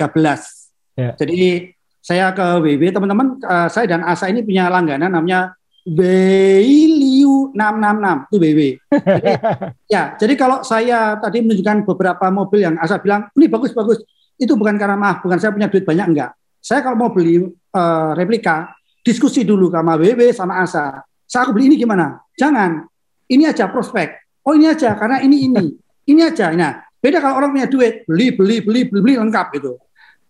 [0.96, 1.12] Ya.
[1.16, 1.72] Jadi
[2.02, 8.36] saya ke WB teman-teman uh, saya dan Asa ini punya langganan namanya Beiliu 666 itu
[8.38, 8.60] BW.
[8.86, 9.30] Jadi,
[9.94, 13.98] ya, jadi kalau saya tadi menunjukkan beberapa mobil yang Asa bilang ini bagus-bagus,
[14.38, 16.30] itu bukan karena maaf, bukan saya punya duit banyak enggak.
[16.62, 18.70] Saya kalau mau beli uh, replika,
[19.02, 21.02] diskusi dulu sama WW sama Asa.
[21.26, 22.22] Saya aku beli ini gimana?
[22.38, 22.86] Jangan.
[23.32, 24.20] Ini aja prospek.
[24.44, 25.64] Oh ini aja karena ini ini.
[26.04, 26.52] Ini aja.
[26.52, 29.80] Nah, beda kalau orang punya duit, beli beli beli beli, beli lengkap gitu.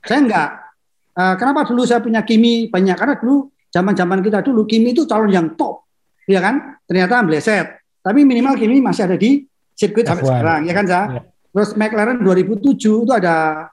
[0.06, 0.48] Saya enggak
[1.12, 2.96] Uh, kenapa dulu saya punya Kimi banyak?
[2.96, 5.84] Karena dulu zaman-zaman kita dulu Kimi itu calon yang top,
[6.24, 6.80] ya kan?
[6.88, 7.84] Ternyata meleset.
[8.00, 9.44] Tapi minimal Kimi masih ada di
[9.76, 11.00] sirkuit sampai sekarang, ya kan, Sa?
[11.12, 11.24] Yeah.
[11.52, 13.68] Terus McLaren 2007 itu ada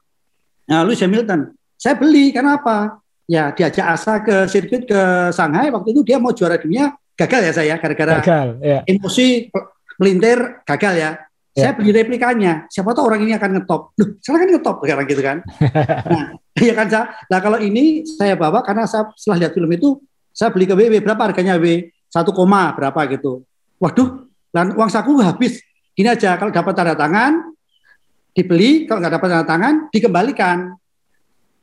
[0.68, 1.56] uh, Lewis Hamilton.
[1.80, 3.00] Saya beli karena apa?
[3.24, 7.52] Ya diajak asa ke sirkuit ke Shanghai waktu itu dia mau juara dunia gagal ya
[7.52, 8.24] saya gara-gara
[8.64, 8.82] yeah.
[8.88, 9.52] emosi
[10.00, 11.02] melintir gagal ya.
[11.04, 11.16] Yeah.
[11.60, 12.72] Saya beli replikanya.
[12.72, 13.92] Siapa tahu orang ini akan ngetop.
[14.00, 15.38] Loh, sekarang kan ngetop sekarang gitu kan.
[16.14, 17.06] nah, iya kan saya.
[17.28, 20.00] Nah kalau ini saya bawa karena saya setelah lihat film itu
[20.32, 23.44] saya beli ke WW berapa harganya W satu koma berapa gitu.
[23.80, 25.60] Waduh, dan uang saku habis.
[25.94, 27.52] Gini aja kalau dapat tanda tangan
[28.32, 30.58] dibeli, kalau nggak dapat tanda tangan dikembalikan.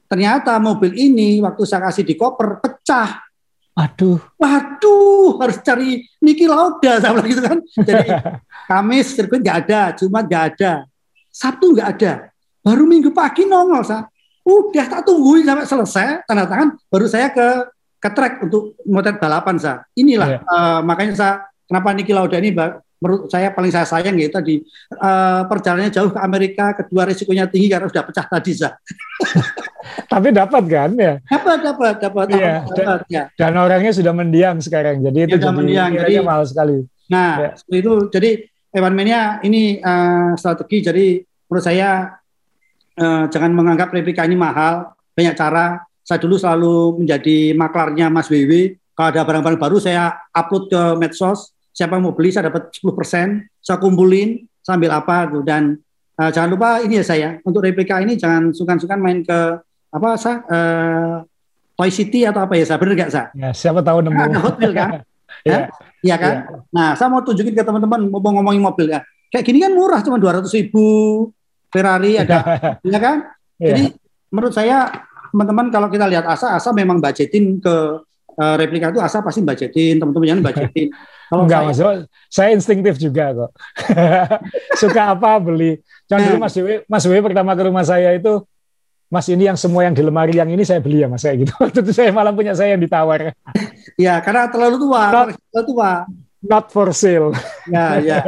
[0.06, 3.25] Ternyata mobil ini waktu saya kasih di koper pecah.
[3.76, 4.18] Waduh.
[4.40, 7.60] Waduh, harus cari Niki Lauda sama gitu kan.
[7.60, 8.08] Jadi
[8.72, 10.72] Kamis sirkuit nggak ada, Jumat nggak ada,
[11.28, 12.12] Sabtu nggak ada.
[12.64, 14.08] Baru minggu pagi nongol sa.
[14.46, 17.46] Udah tak tungguin sampai selesai tanda tangan, baru saya ke
[18.00, 19.84] ke track untuk motret balapan sa.
[19.92, 20.42] Inilah yeah.
[20.48, 21.32] uh, makanya saya
[21.68, 22.56] kenapa Niki Lauda ini
[22.96, 24.64] menurut saya paling saya sayang ya tadi
[24.96, 28.74] uh, perjalanannya jauh ke Amerika, kedua risikonya tinggi karena sudah pecah tadi sa.
[30.12, 31.22] Tapi dapat kan ya?
[31.30, 32.26] Dapat, dapat, dapat.
[32.34, 33.22] Iya, dapat, dan, ya.
[33.38, 36.82] dan orangnya sudah mendiam sekarang, jadi itu ya, jadi mendiam, jadi mahal sekali.
[37.10, 37.78] Nah, ya.
[37.78, 38.10] itu.
[38.10, 38.30] Jadi
[38.74, 40.84] Evan Mania ini uh, strategi.
[40.84, 41.06] Jadi
[41.48, 42.18] menurut saya
[42.98, 44.92] uh, jangan menganggap replika ini mahal.
[45.16, 45.80] Banyak cara.
[46.06, 48.78] Saya dulu selalu menjadi maklarnya Mas WW.
[48.94, 51.55] Kalau ada barang-barang baru saya upload ke medsos.
[51.76, 53.52] Siapa yang mau beli saya dapat 10%.
[53.60, 55.76] Saya kumpulin sambil apa tuh dan
[56.16, 59.60] uh, jangan lupa ini ya saya untuk replika ini jangan sungkan-sungkan main ke
[59.92, 61.20] apa sa uh,
[61.76, 63.28] Toy City atau apa ya saya benar nggak sa?
[63.36, 64.16] Ya, siapa tahu nemu.
[64.16, 64.90] Ada Hot Wheels kan?
[65.48, 65.68] ya.
[66.00, 66.34] Iya kan?
[66.48, 66.56] Ya.
[66.72, 69.04] Nah, saya mau tunjukin ke teman-teman mau ngomongin mobil ya.
[69.28, 71.28] Kayak gini kan murah cuma dua ratus ribu
[71.68, 72.40] Ferrari ada,
[72.80, 73.28] ya kan?
[73.60, 73.76] Ya.
[73.76, 73.84] Jadi
[74.32, 74.88] menurut saya
[75.28, 77.76] teman-teman kalau kita lihat Asa, Asa memang budgetin ke
[78.40, 80.88] uh, replika itu Asa pasti budgetin, teman-teman jangan budgetin.
[81.26, 81.98] Kalau Enggak, saya, mas,
[82.30, 83.50] saya instinktif juga kok.
[84.80, 85.82] Suka apa beli.
[86.06, 88.46] Jangan dulu Mas Dewi, Mas Dewi pertama ke rumah saya itu
[89.06, 91.54] Mas ini yang semua yang di lemari yang ini saya beli ya Mas kayak gitu.
[91.82, 93.30] Itu saya malah punya saya yang ditawar.
[93.96, 95.08] Ya karena terlalu tua.
[95.08, 95.92] Not, terlalu tua.
[96.44, 97.32] Not for sale.
[97.64, 98.18] Ya ya.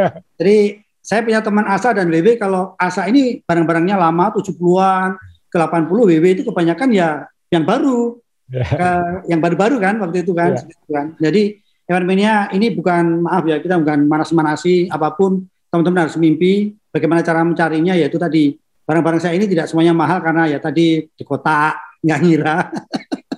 [0.40, 5.20] Jadi saya punya teman Asa dan WW kalau Asa ini barang-barangnya lama 70-an
[5.52, 8.16] ke 80 WW itu kebanyakan ya yang baru.
[8.48, 9.28] Yeah.
[9.28, 10.56] yang baru-baru kan waktu itu kan.
[10.56, 10.88] Yeah.
[10.88, 11.06] kan.
[11.20, 17.24] Jadi Mania ini bukan maaf ya kita bukan manas-manasi apa pun teman-teman harus mimpi bagaimana
[17.24, 21.76] cara mencarinya yaitu tadi barang-barang saya ini tidak semuanya mahal karena ya tadi di kota
[22.00, 22.56] nggak ngira.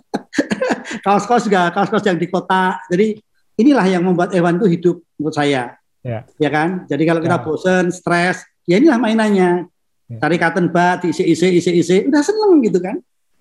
[1.04, 2.78] kaos-kaos juga kaos-kaos yang di kota.
[2.86, 3.18] Jadi
[3.58, 5.74] inilah yang membuat Evan itu hidup menurut saya.
[6.00, 6.88] Ya, ya kan?
[6.88, 7.44] Jadi kalau kita ya.
[7.44, 9.68] bosen, stres, ya inilah mainannya.
[10.08, 10.18] Ya.
[10.22, 12.98] Cari cotton bud, isi-isi, isi-isi, udah seneng gitu kan.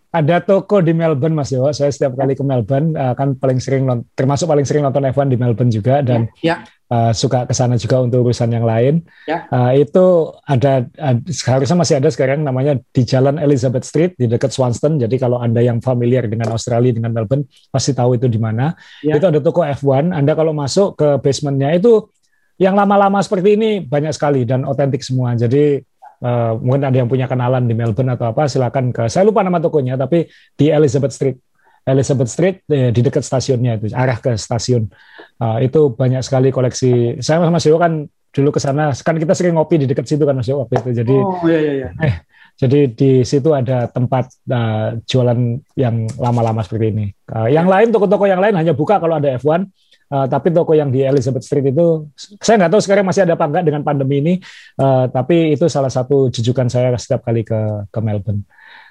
[0.10, 1.70] Ada toko di Melbourne Mas Dewa.
[1.70, 3.86] Saya setiap kali ke Melbourne uh, kan paling sering
[4.18, 6.66] termasuk paling sering nonton F1 di Melbourne juga dan ya, ya.
[6.90, 9.06] Uh, suka ke sana juga untuk urusan yang lain.
[9.30, 9.46] Ya.
[9.54, 14.50] Uh, itu ada uh, seharusnya masih ada sekarang namanya di Jalan Elizabeth Street di dekat
[14.50, 14.98] Swanston.
[14.98, 18.74] Jadi kalau Anda yang familiar dengan Australia dengan Melbourne pasti tahu itu di mana.
[19.06, 19.22] Ya.
[19.22, 20.10] Itu ada toko F1.
[20.10, 22.10] Anda kalau masuk ke basementnya itu
[22.58, 25.38] yang lama-lama seperti ini banyak sekali dan otentik semua.
[25.38, 25.86] Jadi
[26.20, 29.08] Uh, mungkin ada yang punya kenalan di Melbourne atau apa, silakan ke.
[29.08, 31.40] Saya lupa nama tokonya, tapi di Elizabeth Street,
[31.88, 34.92] Elizabeth Street eh, di dekat stasiunnya itu, arah ke stasiun.
[35.40, 37.24] Uh, itu banyak sekali koleksi.
[37.24, 38.04] Saya Mas Dewo kan
[38.36, 40.90] dulu ke sana, kan kita sering ngopi di dekat situ kan Mas waktu itu.
[41.02, 41.74] Jadi, oh iya iya.
[41.74, 41.90] iya.
[42.04, 42.16] Eh,
[42.60, 45.40] jadi di situ ada tempat uh, jualan
[45.80, 47.06] yang lama-lama seperti ini.
[47.32, 49.64] Uh, yang lain toko-toko yang lain hanya buka kalau ada F1
[50.10, 52.10] Uh, tapi toko yang di Elizabeth Street itu
[52.42, 54.34] saya nggak tahu sekarang masih ada apa enggak dengan pandemi ini.
[54.74, 58.42] Uh, tapi itu salah satu jujukan saya setiap kali ke ke Melbourne.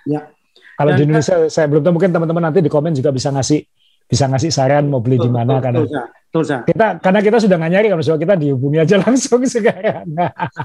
[0.07, 0.31] Ya.
[0.79, 3.67] Kalau di Indonesia saya belum tahu mungkin teman-teman nanti di komen juga bisa ngasih
[4.09, 7.87] bisa ngasih saran mau beli di mana karena betul, kita karena kita sudah nggak nyari
[7.93, 10.07] kalau kita dihubungi aja langsung sekarang.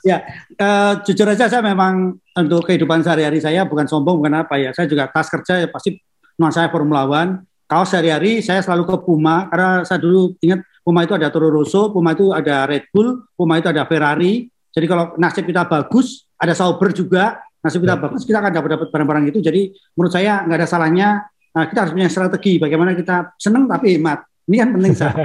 [0.05, 0.17] ya,
[0.61, 4.69] uh, jujur aja saya memang untuk kehidupan sehari-hari saya bukan sombong bukan apa ya.
[4.71, 5.97] Saya juga tas kerja ya pasti
[6.37, 11.17] nuansa Formula One kaos sehari-hari saya selalu ke Puma karena saya dulu ingat Puma itu
[11.17, 14.45] ada Toro Rosso, Puma itu ada Red Bull, Puma itu ada Ferrari.
[14.69, 18.01] Jadi kalau nasib kita bagus, ada Sauber juga, nasib kita ya.
[18.03, 19.39] bagus kita akan dapat dapat barang-barang itu.
[19.41, 21.07] Jadi menurut saya nggak ada salahnya
[21.49, 24.21] nah, kita harus punya strategi bagaimana kita senang tapi hemat.
[24.45, 25.15] Ini kan penting saya.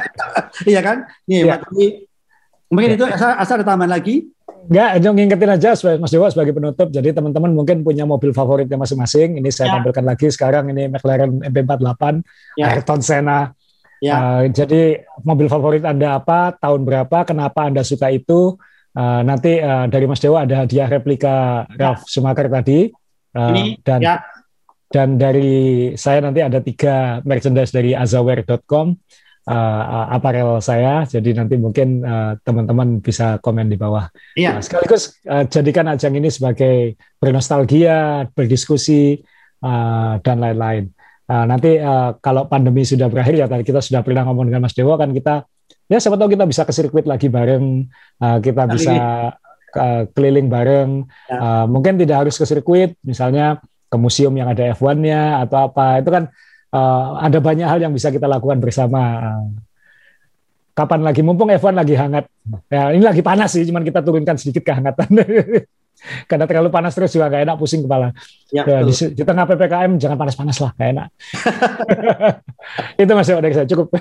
[0.72, 0.96] Iya kan?
[1.28, 1.60] Hemat.
[1.76, 1.88] Ya.
[2.72, 2.96] mungkin ya.
[2.96, 4.31] itu asal, asal ada tambahan lagi.
[4.62, 6.88] Enggak, dong ngingetin aja Mas Dewa sebagai penutup.
[6.94, 9.42] Jadi teman-teman mungkin punya mobil favoritnya masing-masing.
[9.42, 9.72] Ini saya ya.
[9.80, 12.02] tampilkan lagi sekarang ini McLaren MP48,
[12.58, 12.64] ya.
[12.70, 13.50] Ayrton Senna.
[14.02, 14.14] Ya.
[14.18, 18.58] Uh, jadi mobil favorit Anda apa, tahun berapa, kenapa Anda suka itu?
[18.92, 21.78] Uh, nanti uh, dari Mas Dewa ada hadiah replika ya.
[21.78, 22.90] Ralf Schumacher tadi.
[23.32, 24.16] Uh, ini, dan ya.
[24.92, 28.92] dan dari saya nanti ada tiga merchandise dari azaware.com
[29.48, 31.02] uh, aparel saya.
[31.06, 34.06] Jadi nanti mungkin uh, teman-teman bisa komen di bawah.
[34.38, 34.58] Iya.
[34.58, 39.22] Uh, sekaligus uh, jadikan ajang ini sebagai bernostalgia, berdiskusi
[39.62, 40.90] uh, dan lain-lain.
[41.26, 44.74] Uh, nanti uh, kalau pandemi sudah berakhir ya tadi kita sudah pernah ngomong dengan Mas
[44.74, 45.46] Dewa kan kita
[45.86, 47.88] ya siapa tahu kita bisa ke sirkuit lagi bareng,
[48.20, 48.94] uh, kita Kali bisa
[49.76, 51.06] uh, keliling bareng.
[51.30, 51.38] Ya.
[51.38, 53.60] Uh, mungkin tidak harus ke sirkuit, misalnya
[53.92, 56.00] ke museum yang ada F1-nya atau apa.
[56.00, 56.32] Itu kan
[56.72, 59.32] uh, ada banyak hal yang bisa kita lakukan bersama.
[60.72, 62.24] kapan lagi mumpung F1 lagi hangat.
[62.72, 65.04] Ya, ini lagi panas sih, cuman kita turunkan sedikit kehangatan.
[66.32, 68.08] Karena terlalu panas terus juga gak enak pusing kepala.
[68.48, 71.08] Ya, ya, di, di tengah PPKM jangan panas-panas lah, gak enak.
[73.04, 73.92] Itu masih dari saya cukup.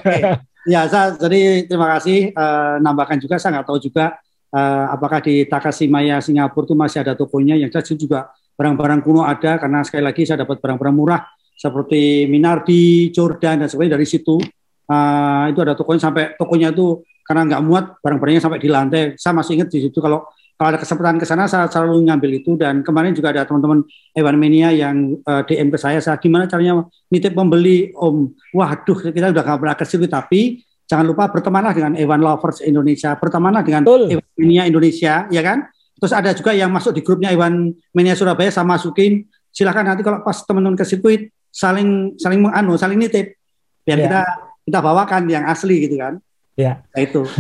[0.64, 2.32] ya, saya jadi terima kasih.
[2.32, 4.16] Uh, nambahkan juga saya nggak tahu juga
[4.56, 9.58] uh, apakah di Takashimaya Singapura itu masih ada tokonya yang saya juga barang-barang kuno ada
[9.58, 11.22] karena sekali lagi saya dapat barang-barang murah
[11.62, 14.42] seperti Minardi, Jordan dan sebagainya dari situ.
[14.90, 19.02] Uh, itu ada tokonya sampai tokonya itu karena nggak muat barang-barangnya sampai di lantai.
[19.22, 20.26] Saya masih ingat di situ kalau
[20.58, 23.82] kalau ada kesempatan ke sana saya selalu ngambil itu dan kemarin juga ada teman-teman
[24.14, 28.30] Evan Mania yang uh, DM ke saya, saya gimana caranya nitip membeli Om.
[28.58, 33.18] Waduh, kita udah nggak pernah ke situ tapi jangan lupa bertemanlah dengan Evan Lovers Indonesia,
[33.18, 34.18] bertemanlah dengan Betul.
[34.18, 35.66] Evan Mania Indonesia, ya kan?
[35.98, 39.26] Terus ada juga yang masuk di grupnya Evan Mania Surabaya sama masukin.
[39.50, 43.36] Silahkan nanti kalau pas teman-teman ke sirkuit saling saling menganu, saling nitip
[43.84, 44.06] biar yeah.
[44.08, 44.22] kita
[44.66, 46.18] kita bawakan yang asli gitu kan.
[46.56, 46.64] Ya.
[46.64, 46.76] Yeah.
[46.96, 47.22] Nah, itu.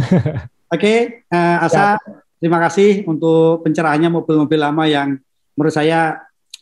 [0.72, 0.98] Oke, okay,
[1.28, 1.96] uh, eh, Asa, yeah.
[2.40, 5.20] terima kasih untuk pencerahannya mobil-mobil lama yang
[5.56, 6.16] menurut saya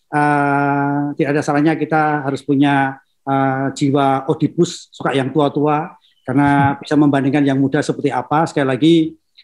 [0.09, 2.97] uh, tidak ada salahnya kita harus punya
[3.29, 5.93] uh, jiwa odipus, suka yang tua-tua
[6.25, 8.49] karena bisa membandingkan yang muda seperti apa.
[8.49, 8.95] Sekali lagi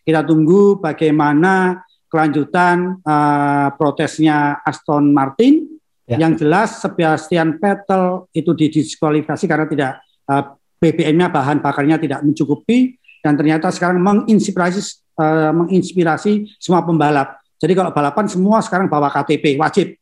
[0.02, 5.75] kita tunggu bagaimana kelanjutan uh, protesnya Aston Martin
[6.06, 6.22] Ya.
[6.22, 9.92] Yang jelas Sebastian Vettel itu didiskualifikasi karena tidak
[10.30, 12.94] uh, BBM-nya bahan bakarnya tidak mencukupi
[13.26, 17.42] dan ternyata sekarang menginspirasi uh, menginspirasi semua pembalap.
[17.58, 19.98] Jadi kalau balapan semua sekarang bawa KTP wajib.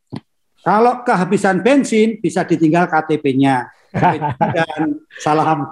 [0.63, 3.71] Kalau kehabisan bensin bisa ditinggal KTP-nya.
[4.55, 5.69] dan salam.